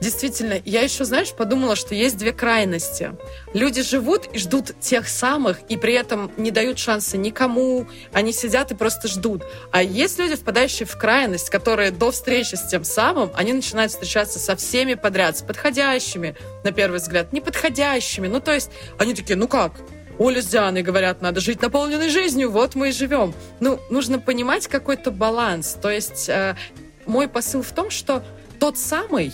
Действительно, 0.03 0.61
я 0.65 0.81
еще, 0.81 1.05
знаешь, 1.05 1.31
подумала, 1.31 1.77
что 1.77 1.95
есть 1.95 2.17
две 2.17 2.33
крайности. 2.33 3.15
Люди 3.53 3.81
живут 3.81 4.27
и 4.33 4.37
ждут 4.37 4.77
тех 4.81 5.07
самых, 5.07 5.61
и 5.69 5.77
при 5.77 5.93
этом 5.93 6.29
не 6.35 6.51
дают 6.51 6.77
шанса 6.77 7.15
никому. 7.15 7.87
Они 8.11 8.33
сидят 8.33 8.69
и 8.71 8.75
просто 8.75 9.07
ждут. 9.07 9.43
А 9.71 9.81
есть 9.81 10.19
люди, 10.19 10.35
впадающие 10.35 10.85
в 10.85 10.97
крайность, 10.97 11.49
которые 11.49 11.91
до 11.91 12.11
встречи 12.11 12.55
с 12.55 12.67
тем 12.67 12.83
самым, 12.83 13.31
они 13.33 13.53
начинают 13.53 13.93
встречаться 13.93 14.39
со 14.39 14.57
всеми 14.57 14.95
подряд, 14.95 15.37
с 15.37 15.41
подходящими, 15.41 16.35
на 16.65 16.73
первый 16.73 16.99
взгляд, 16.99 17.31
неподходящими. 17.31 18.27
Ну, 18.27 18.41
то 18.41 18.53
есть, 18.53 18.71
они 18.99 19.15
такие, 19.15 19.37
ну 19.37 19.47
как? 19.47 19.71
Оля 20.19 20.41
с 20.41 20.47
Дианой 20.47 20.81
говорят, 20.81 21.21
надо 21.21 21.39
жить 21.39 21.61
наполненной 21.61 22.09
жизнью, 22.09 22.51
вот 22.51 22.75
мы 22.75 22.89
и 22.89 22.91
живем. 22.91 23.33
Ну, 23.61 23.79
нужно 23.89 24.19
понимать 24.19 24.67
какой-то 24.67 25.11
баланс. 25.11 25.77
То 25.81 25.89
есть, 25.89 26.27
э, 26.27 26.57
мой 27.05 27.29
посыл 27.29 27.61
в 27.61 27.71
том, 27.71 27.89
что 27.89 28.21
тот 28.59 28.77
самый 28.77 29.31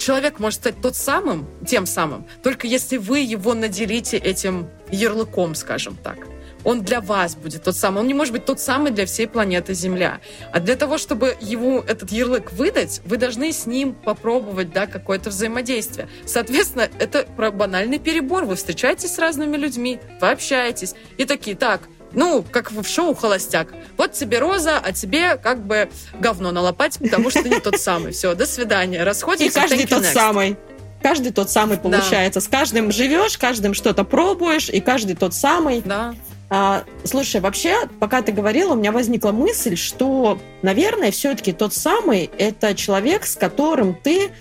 человек 0.00 0.40
может 0.40 0.60
стать 0.60 0.80
тот 0.80 0.96
самым, 0.96 1.46
тем 1.66 1.86
самым, 1.86 2.26
только 2.42 2.66
если 2.66 2.96
вы 2.96 3.20
его 3.20 3.54
наделите 3.54 4.16
этим 4.16 4.68
ярлыком, 4.90 5.54
скажем 5.54 5.96
так. 5.96 6.18
Он 6.62 6.82
для 6.82 7.00
вас 7.00 7.36
будет 7.36 7.62
тот 7.62 7.76
самый. 7.76 8.00
Он 8.00 8.06
не 8.06 8.12
может 8.12 8.32
быть 8.32 8.44
тот 8.44 8.60
самый 8.60 8.92
для 8.92 9.06
всей 9.06 9.26
планеты 9.26 9.72
Земля. 9.72 10.20
А 10.52 10.60
для 10.60 10.76
того, 10.76 10.98
чтобы 10.98 11.36
ему 11.40 11.80
этот 11.80 12.12
ярлык 12.12 12.52
выдать, 12.52 13.00
вы 13.06 13.16
должны 13.16 13.50
с 13.52 13.64
ним 13.64 13.94
попробовать 13.94 14.70
да, 14.72 14.86
какое-то 14.86 15.30
взаимодействие. 15.30 16.08
Соответственно, 16.26 16.88
это 16.98 17.26
про 17.36 17.50
банальный 17.50 17.98
перебор. 17.98 18.44
Вы 18.44 18.56
встречаетесь 18.56 19.14
с 19.14 19.18
разными 19.18 19.56
людьми, 19.56 20.00
вы 20.20 20.30
общаетесь. 20.30 20.94
И 21.16 21.24
такие, 21.24 21.56
так, 21.56 21.82
ну, 22.12 22.44
как 22.50 22.72
в 22.72 22.84
шоу 22.86 23.14
«Холостяк». 23.14 23.68
Вот 23.96 24.12
тебе 24.12 24.38
роза, 24.38 24.78
а 24.78 24.92
тебе 24.92 25.36
как 25.36 25.64
бы 25.64 25.88
говно 26.18 26.50
на 26.52 26.60
лопать, 26.60 26.98
потому 26.98 27.30
что 27.30 27.42
ты 27.42 27.48
не 27.50 27.60
тот 27.60 27.78
самый. 27.80 28.12
Все, 28.12 28.34
до 28.34 28.46
свидания. 28.46 28.98
И 28.98 29.02
Расходимся. 29.02 29.60
каждый 29.60 29.78
thank 29.78 29.84
you 29.84 29.88
тот 29.88 30.02
next. 30.04 30.12
самый. 30.12 30.56
Каждый 31.02 31.32
тот 31.32 31.50
самый 31.50 31.76
Да. 31.76 31.82
получается. 31.82 32.40
С 32.40 32.48
каждым 32.48 32.92
живешь, 32.92 33.38
каждым 33.38 33.74
что-то 33.74 34.04
пробуешь, 34.04 34.68
и 34.68 34.80
каждый 34.80 35.16
тот 35.16 35.34
самый. 35.34 35.80
Да. 35.82 36.14
А, 36.52 36.82
слушай, 37.04 37.40
вообще, 37.40 37.86
пока 38.00 38.22
ты 38.22 38.32
говорила, 38.32 38.72
у 38.72 38.76
меня 38.76 38.90
возникла 38.90 39.30
мысль, 39.30 39.76
что, 39.76 40.38
наверное, 40.62 41.12
все-таки 41.12 41.52
тот 41.52 41.72
самый 41.72 42.28
это 42.38 42.74
человек, 42.74 43.24
с 43.24 43.36
которым 43.36 43.94
ты 43.94 44.32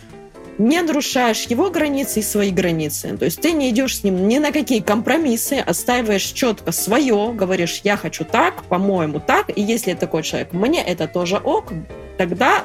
не 0.60 0.82
нарушаешь 0.82 1.46
его 1.46 1.72
границы 1.72 2.20
и 2.20 2.24
свои 2.24 2.52
границы. 2.52 3.18
То 3.18 3.26
есть 3.26 3.42
ты 3.42 3.54
не 3.54 3.72
идешь 3.72 4.00
с 4.00 4.04
ним 4.04 4.28
ни 4.28 4.38
на 4.38 4.52
какие 4.52 4.82
компромиссы, 4.82 5.54
отстаиваешь 5.54 6.26
четко 6.26 6.72
свое, 6.72 7.32
говоришь, 7.34 7.82
я 7.84 7.98
хочу 7.98 8.26
так, 8.26 8.64
по-моему, 8.66 9.20
так, 9.20 9.50
и 9.58 9.62
если 9.62 9.94
такой 9.94 10.22
человек, 10.22 10.54
мне 10.54 10.84
это 10.84 11.08
тоже 11.08 11.38
ок, 11.38 11.74
тогда 12.18 12.64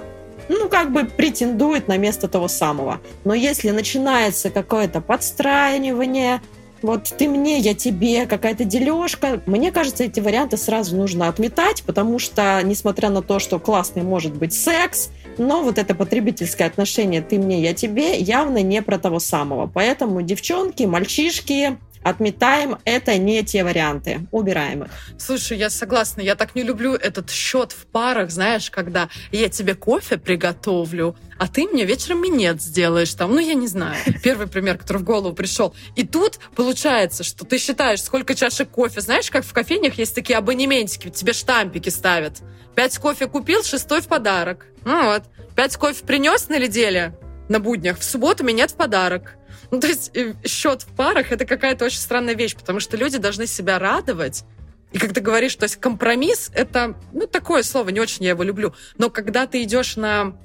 ну, 0.49 0.69
как 0.69 0.93
бы 0.93 1.05
претендует 1.05 1.89
на 1.89 1.97
место 1.97 2.29
того 2.29 2.49
самого. 2.49 3.01
Но 3.25 3.33
если 3.33 3.71
начинается 3.71 4.51
какое-то 4.51 5.01
подстраивание, 5.01 6.43
вот 6.83 7.05
ты 7.17 7.29
мне, 7.29 7.59
я 7.61 7.75
тебе, 7.75 8.27
какая-то 8.27 8.65
дележка. 8.65 9.41
Мне 9.47 9.73
кажется, 9.73 10.05
эти 10.05 10.21
варианты 10.21 10.59
сразу 10.59 10.97
нужно 10.97 11.29
отметать, 11.29 11.83
потому 11.85 12.19
что, 12.19 12.61
несмотря 12.63 13.09
на 13.09 13.23
то, 13.23 13.39
что 13.39 13.59
классный 13.59 14.03
может 14.03 14.35
быть 14.35 14.53
секс, 14.53 15.09
но 15.39 15.63
вот 15.63 15.79
это 15.79 15.95
потребительское 15.95 16.67
отношение 16.67 17.23
«ты 17.23 17.39
мне, 17.39 17.63
я 17.63 17.75
тебе» 17.75 18.19
явно 18.19 18.63
не 18.63 18.83
про 18.83 18.99
того 18.99 19.19
самого. 19.19 19.67
Поэтому, 19.67 20.23
девчонки, 20.23 20.85
мальчишки, 20.85 21.79
отметаем, 22.05 22.77
это 22.85 23.19
не 23.19 23.43
те 23.43 23.65
варианты, 23.65 24.27
убираем 24.31 24.85
их. 24.85 24.91
Слушай, 25.19 25.59
я 25.59 25.71
согласна. 25.71 26.21
Я 26.21 26.37
так 26.37 26.55
не 26.55 26.63
люблю 26.63 26.95
этот 26.95 27.31
счет 27.31 27.73
в 27.73 27.87
парах, 27.87 28.31
знаешь, 28.31 28.71
когда 28.71 29.09
я 29.33 29.49
тебе 29.49 29.75
кофе 29.75 30.19
приготовлю, 30.19 31.17
а 31.39 31.49
ты 31.49 31.67
мне 31.67 31.85
вечером 31.85 32.23
минет 32.23 32.63
сделаешь 32.63 33.13
там. 33.15 33.33
Ну, 33.33 33.41
я 33.41 33.55
не 33.55 33.67
знаю. 33.67 33.97
Первый 34.23 34.47
пример, 34.47 34.79
который 34.79 34.99
в 34.99 35.05
голову 35.05 35.35
пришел. 35.35 35.75
И 35.97 36.07
тут 36.07 36.39
получается, 36.55 37.25
что 37.25 37.45
ты 37.45 37.59
считаешь, 37.59 38.03
сколько 38.03 38.35
чашек 38.35 38.71
кофе. 38.71 39.01
Знаешь, 39.01 39.31
как 39.31 39.45
в 39.45 39.53
кофейнях 39.53 39.95
есть 39.95 40.15
такие 40.15 40.39
абонементики, 40.39 41.09
тебе 41.09 41.33
штампики 41.33 41.89
ставят. 41.89 42.43
Пять 42.75 42.99
кофе 42.99 43.27
купил, 43.27 43.63
шестой 43.65 44.01
в 44.01 44.09
подарок. 44.09 44.67
Ну 44.85 45.05
вот. 45.05 45.23
Пять 45.57 45.77
кофе 45.77 46.05
принес 46.05 46.49
на 46.49 46.59
неделе, 46.59 47.17
на 47.49 47.61
буднях, 47.61 47.99
в 47.99 48.05
субботу 48.05 48.45
минет 48.45 48.73
в 48.73 48.77
подарок. 48.77 49.37
Ну, 49.75 49.81
то 49.81 49.89
есть 49.89 50.17
э, 50.17 50.35
счет 50.47 50.83
в 50.83 50.95
парах 50.95 51.33
это 51.33 51.45
какая-то 51.45 51.85
очень 51.85 51.99
странная 51.99 52.35
вещь, 52.35 52.55
потому 52.55 52.79
что 52.79 52.97
люди 52.97 53.19
должны 53.19 53.49
себя 53.49 53.81
радовать. 53.81 54.45
И 54.93 54.99
ты 55.01 55.21
говоришь, 55.21 55.57
то 55.57 55.65
есть 55.65 55.77
компромисс 55.81 56.53
это, 56.55 56.95
ну, 57.13 57.27
такое 57.27 57.65
слово, 57.65 57.89
не 57.89 57.99
очень 57.99 58.23
я 58.25 58.31
его 58.31 58.45
люблю. 58.45 58.73
Но 58.99 59.11
когда 59.11 59.49
ты 59.49 59.65
идешь 59.65 59.97
на 59.97 60.37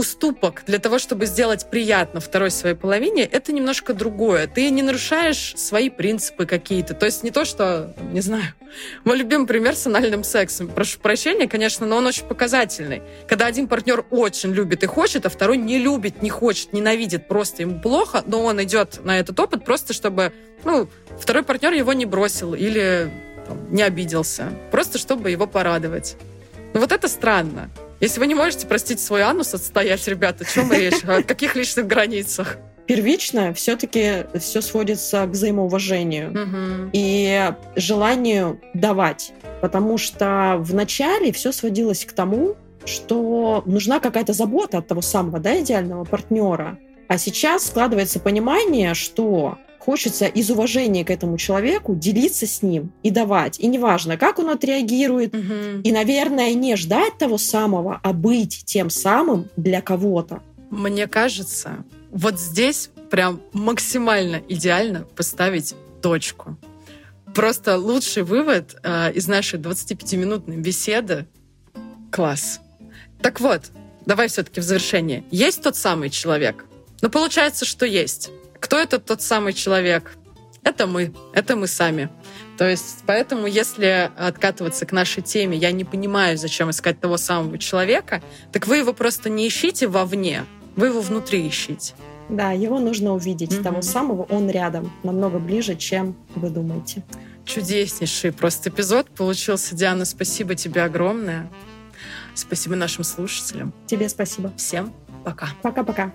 уступок 0.00 0.62
для 0.66 0.78
того, 0.78 0.98
чтобы 0.98 1.26
сделать 1.26 1.68
приятно 1.68 2.20
второй 2.20 2.50
своей 2.50 2.74
половине, 2.74 3.22
это 3.22 3.52
немножко 3.52 3.92
другое. 3.92 4.46
Ты 4.46 4.70
не 4.70 4.82
нарушаешь 4.82 5.52
свои 5.56 5.90
принципы 5.90 6.46
какие-то. 6.46 6.94
То 6.94 7.04
есть 7.04 7.22
не 7.22 7.30
то, 7.30 7.44
что, 7.44 7.94
не 8.10 8.22
знаю, 8.22 8.54
мой 9.04 9.18
любимый 9.18 9.46
пример 9.46 9.76
с 9.76 9.86
анальным 9.86 10.24
сексом. 10.24 10.68
Прошу 10.68 11.00
прощения, 11.00 11.46
конечно, 11.46 11.86
но 11.86 11.98
он 11.98 12.06
очень 12.06 12.24
показательный. 12.24 13.02
Когда 13.28 13.44
один 13.44 13.68
партнер 13.68 14.06
очень 14.10 14.54
любит 14.54 14.82
и 14.82 14.86
хочет, 14.86 15.26
а 15.26 15.28
второй 15.28 15.58
не 15.58 15.76
любит, 15.76 16.22
не 16.22 16.30
хочет, 16.30 16.72
ненавидит, 16.72 17.28
просто 17.28 17.62
ему 17.62 17.78
плохо, 17.78 18.24
но 18.26 18.42
он 18.42 18.62
идет 18.62 19.04
на 19.04 19.18
этот 19.18 19.38
опыт 19.38 19.66
просто, 19.66 19.92
чтобы, 19.92 20.32
ну, 20.64 20.88
второй 21.20 21.42
партнер 21.42 21.74
его 21.74 21.92
не 21.92 22.06
бросил 22.06 22.54
или 22.54 23.12
там, 23.46 23.70
не 23.70 23.82
обиделся. 23.82 24.50
Просто, 24.70 24.96
чтобы 24.96 25.30
его 25.30 25.46
порадовать. 25.46 26.16
Ну 26.72 26.80
вот 26.80 26.90
это 26.90 27.06
странно. 27.06 27.70
Если 28.00 28.18
вы 28.18 28.26
не 28.26 28.34
можете 28.34 28.66
простить 28.66 28.98
свой 28.98 29.22
анус 29.22 29.52
отстоять, 29.52 30.06
ребята, 30.08 30.44
о 30.44 30.46
чем 30.46 30.72
речь? 30.72 31.04
О 31.04 31.22
каких 31.22 31.54
личных 31.54 31.86
границах? 31.86 32.56
Первично 32.86 33.52
все-таки 33.52 34.24
все 34.38 34.62
сводится 34.62 35.26
к 35.26 35.30
взаимоуважению. 35.30 36.30
Мгм. 36.30 36.90
и 36.92 37.52
желанию 37.76 38.60
давать. 38.74 39.32
Потому 39.60 39.98
что 39.98 40.56
в 40.58 40.74
начале 40.74 41.30
все 41.30 41.52
сводилось 41.52 42.04
к 42.04 42.12
тому, 42.12 42.56
что 42.86 43.62
нужна 43.66 44.00
какая-то 44.00 44.32
забота 44.32 44.78
от 44.78 44.88
того 44.88 45.02
самого 45.02 45.38
да, 45.38 45.60
идеального 45.60 46.04
партнера. 46.04 46.78
А 47.06 47.18
сейчас 47.18 47.66
складывается 47.66 48.18
понимание, 48.18 48.94
что 48.94 49.58
хочется 49.90 50.26
из 50.26 50.48
уважения 50.50 51.04
к 51.04 51.10
этому 51.10 51.36
человеку 51.36 51.96
делиться 51.96 52.46
с 52.46 52.62
ним 52.62 52.92
и 53.02 53.10
давать. 53.10 53.58
И 53.58 53.66
неважно, 53.66 54.16
как 54.16 54.38
он 54.38 54.50
отреагирует. 54.50 55.32
Мгм. 55.32 55.80
И, 55.82 55.90
наверное, 55.90 56.54
не 56.54 56.76
ждать 56.76 57.18
того 57.18 57.38
самого, 57.38 57.98
а 58.04 58.12
быть 58.12 58.62
тем 58.64 58.88
самым 58.88 59.48
для 59.56 59.80
кого-то. 59.80 60.42
Мне 60.70 61.08
кажется, 61.08 61.84
вот 62.12 62.38
здесь 62.38 62.90
прям 63.10 63.40
максимально 63.52 64.40
идеально 64.48 65.08
поставить 65.16 65.74
точку. 66.00 66.56
Просто 67.34 67.76
лучший 67.76 68.22
вывод 68.22 68.76
э, 68.84 69.12
из 69.12 69.26
нашей 69.26 69.58
25-минутной 69.58 70.58
беседы. 70.58 71.26
Класс. 72.12 72.60
Так 73.20 73.40
вот, 73.40 73.72
давай 74.06 74.28
все-таки 74.28 74.60
в 74.60 74.64
завершение. 74.64 75.24
Есть 75.32 75.64
тот 75.64 75.74
самый 75.74 76.10
человек? 76.10 76.64
Ну, 77.02 77.10
получается, 77.10 77.64
что 77.64 77.86
есть. 77.86 78.30
Кто 78.70 78.78
этот 78.78 79.04
тот 79.04 79.20
самый 79.20 79.52
человек? 79.52 80.16
Это 80.62 80.86
мы. 80.86 81.12
Это 81.34 81.56
мы 81.56 81.66
сами. 81.66 82.08
То 82.56 82.70
есть, 82.70 82.98
поэтому, 83.04 83.48
если 83.48 84.12
откатываться 84.16 84.86
к 84.86 84.92
нашей 84.92 85.24
теме, 85.24 85.58
я 85.58 85.72
не 85.72 85.82
понимаю, 85.82 86.38
зачем 86.38 86.70
искать 86.70 87.00
того 87.00 87.16
самого 87.16 87.58
человека, 87.58 88.22
так 88.52 88.68
вы 88.68 88.76
его 88.76 88.92
просто 88.92 89.28
не 89.28 89.48
ищите 89.48 89.88
вовне, 89.88 90.44
вы 90.76 90.86
его 90.86 91.00
внутри 91.00 91.48
ищите. 91.48 91.94
Да, 92.28 92.52
его 92.52 92.78
нужно 92.78 93.12
увидеть. 93.12 93.54
Мгм. 93.54 93.64
Того 93.64 93.82
самого 93.82 94.22
он 94.22 94.48
рядом, 94.48 94.92
намного 95.02 95.40
ближе, 95.40 95.74
чем 95.74 96.14
вы 96.36 96.50
думаете. 96.50 97.02
Чудеснейший 97.44 98.30
просто 98.30 98.70
эпизод 98.70 99.10
получился. 99.10 99.74
Диана, 99.74 100.04
спасибо 100.04 100.54
тебе 100.54 100.84
огромное. 100.84 101.50
Спасибо 102.36 102.76
нашим 102.76 103.02
слушателям. 103.02 103.74
Тебе 103.88 104.08
спасибо. 104.08 104.52
Всем 104.56 104.94
пока. 105.24 105.48
Пока-пока. 105.60 106.12